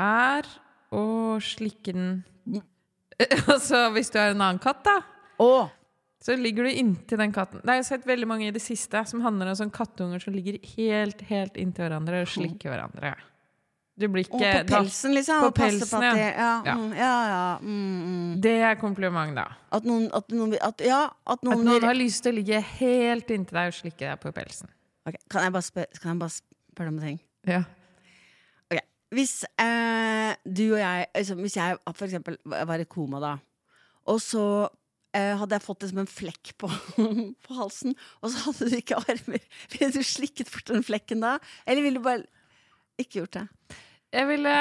[0.00, 0.46] er
[0.94, 1.04] å
[1.42, 2.12] slikke den
[3.48, 4.96] Altså, hvis du er en annen katt, da,
[5.42, 5.66] Oh.
[6.22, 7.58] så ligger du inntil den katten.
[7.62, 10.34] Det har jeg sett veldig mange i det siste som handler om sånn kattunger som
[10.34, 13.14] ligger helt, helt inntil hverandre og slikker hverandre.
[13.94, 15.44] Du blir og på pelsen, liksom.
[15.44, 16.30] på pelsen, på at de, ja.
[16.34, 16.54] ja.
[16.66, 16.74] Ja.
[16.74, 17.42] Mm, ja, ja.
[17.62, 18.32] Mm, mm.
[18.42, 19.44] Det er kompliment, da.
[19.76, 22.58] At noen, at noen at, Ja, at At noen, noen har lyst til å ligge
[22.74, 24.72] helt inntil deg og slikke deg på pelsen.
[25.06, 25.22] Okay.
[25.30, 27.22] Kan jeg bare spørre, kan jeg bare spørre om en ting?
[27.46, 27.62] Ja.
[28.66, 28.82] Okay.
[29.14, 33.34] Hvis eh, du og jeg altså, Hvis jeg for eksempel var i koma da,
[34.10, 34.44] og så
[35.14, 36.70] eh, hadde jeg fått liksom en flekk på,
[37.46, 39.44] på halsen, og så hadde du ikke armer,
[39.76, 41.36] ville du slikket bort den flekken da?
[41.62, 42.26] Eller ville du bare
[43.00, 43.46] ikke gjort det?
[44.14, 44.52] Jeg ville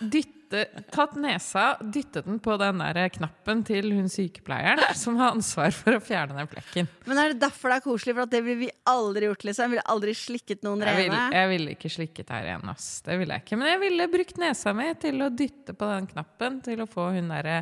[0.00, 0.62] dytte,
[0.92, 5.98] tatt nesa, dyttet den på den der knappen til hun sykepleieren som har ansvar for
[5.98, 6.88] å fjerne den flekken.
[7.08, 8.14] Men er det derfor det er koselig?
[8.16, 9.66] For det ville vi aldri gjort, liksom?
[9.66, 11.22] Jeg ville aldri slikket noen rene?
[11.36, 12.86] jeg ville ikke slikket her igjen, ass.
[13.04, 13.58] Det ville jeg ikke.
[13.60, 17.10] Men jeg ville brukt nesa mi til å dytte på den knappen til å få
[17.18, 17.58] hun derre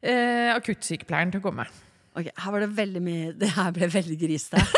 [0.00, 1.68] eh, akuttsykepleieren til å komme.
[2.16, 4.64] Ok, her var det veldig mye Det her ble veldig grisete.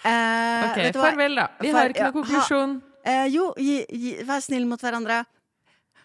[0.00, 0.78] Eh, Ok?
[0.96, 1.42] Farvel, da.
[1.60, 2.70] Vi har ikke noen konklusjon.
[3.04, 5.22] Eh, jo, gi, gi, vær snill mot hverandre.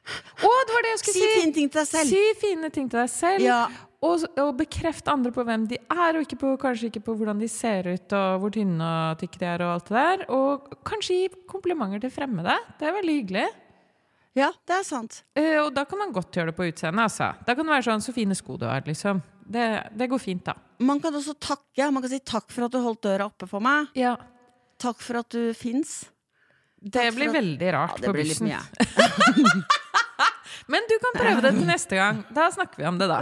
[0.06, 1.42] Å, det var det jeg Si skulle si!
[1.42, 2.10] fine ting til deg selv.
[2.14, 3.42] Si fine ting til deg selv.
[3.46, 3.64] Ja.
[4.06, 7.40] Og, og bekreft andre på hvem de er, og ikke på, kanskje ikke på hvordan
[7.42, 10.26] de ser ut, og hvor tynne og tykke de er, og alt det der.
[10.36, 12.54] Og kanskje gi komplimenter til fremmede.
[12.78, 13.48] Det er veldig hyggelig.
[14.38, 15.24] ja, det er sant.
[15.40, 17.32] Eh, og da kan man godt gjøre det på utseendet, altså.
[17.48, 19.24] Da kan det være sånn 'så fine sko du har', liksom.
[19.48, 20.54] Det, det går fint, da.
[20.80, 21.90] Man kan også takke.
[21.92, 23.88] Man kan si takk for at du holdt døra oppe for meg.
[23.96, 24.18] Ja.
[24.78, 26.10] Takk for at du fins.
[26.86, 28.52] Det blir veldig rart Ja, på bussen.
[30.68, 32.22] Men du kan prøve det til neste gang.
[32.34, 33.20] Da snakker vi om det da.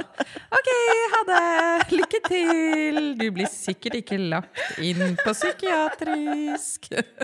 [0.55, 0.69] OK,
[1.13, 1.95] ha det!
[1.95, 2.99] Lykke til!
[3.19, 6.87] Du blir sikkert ikke lagt inn på psykiatrisk.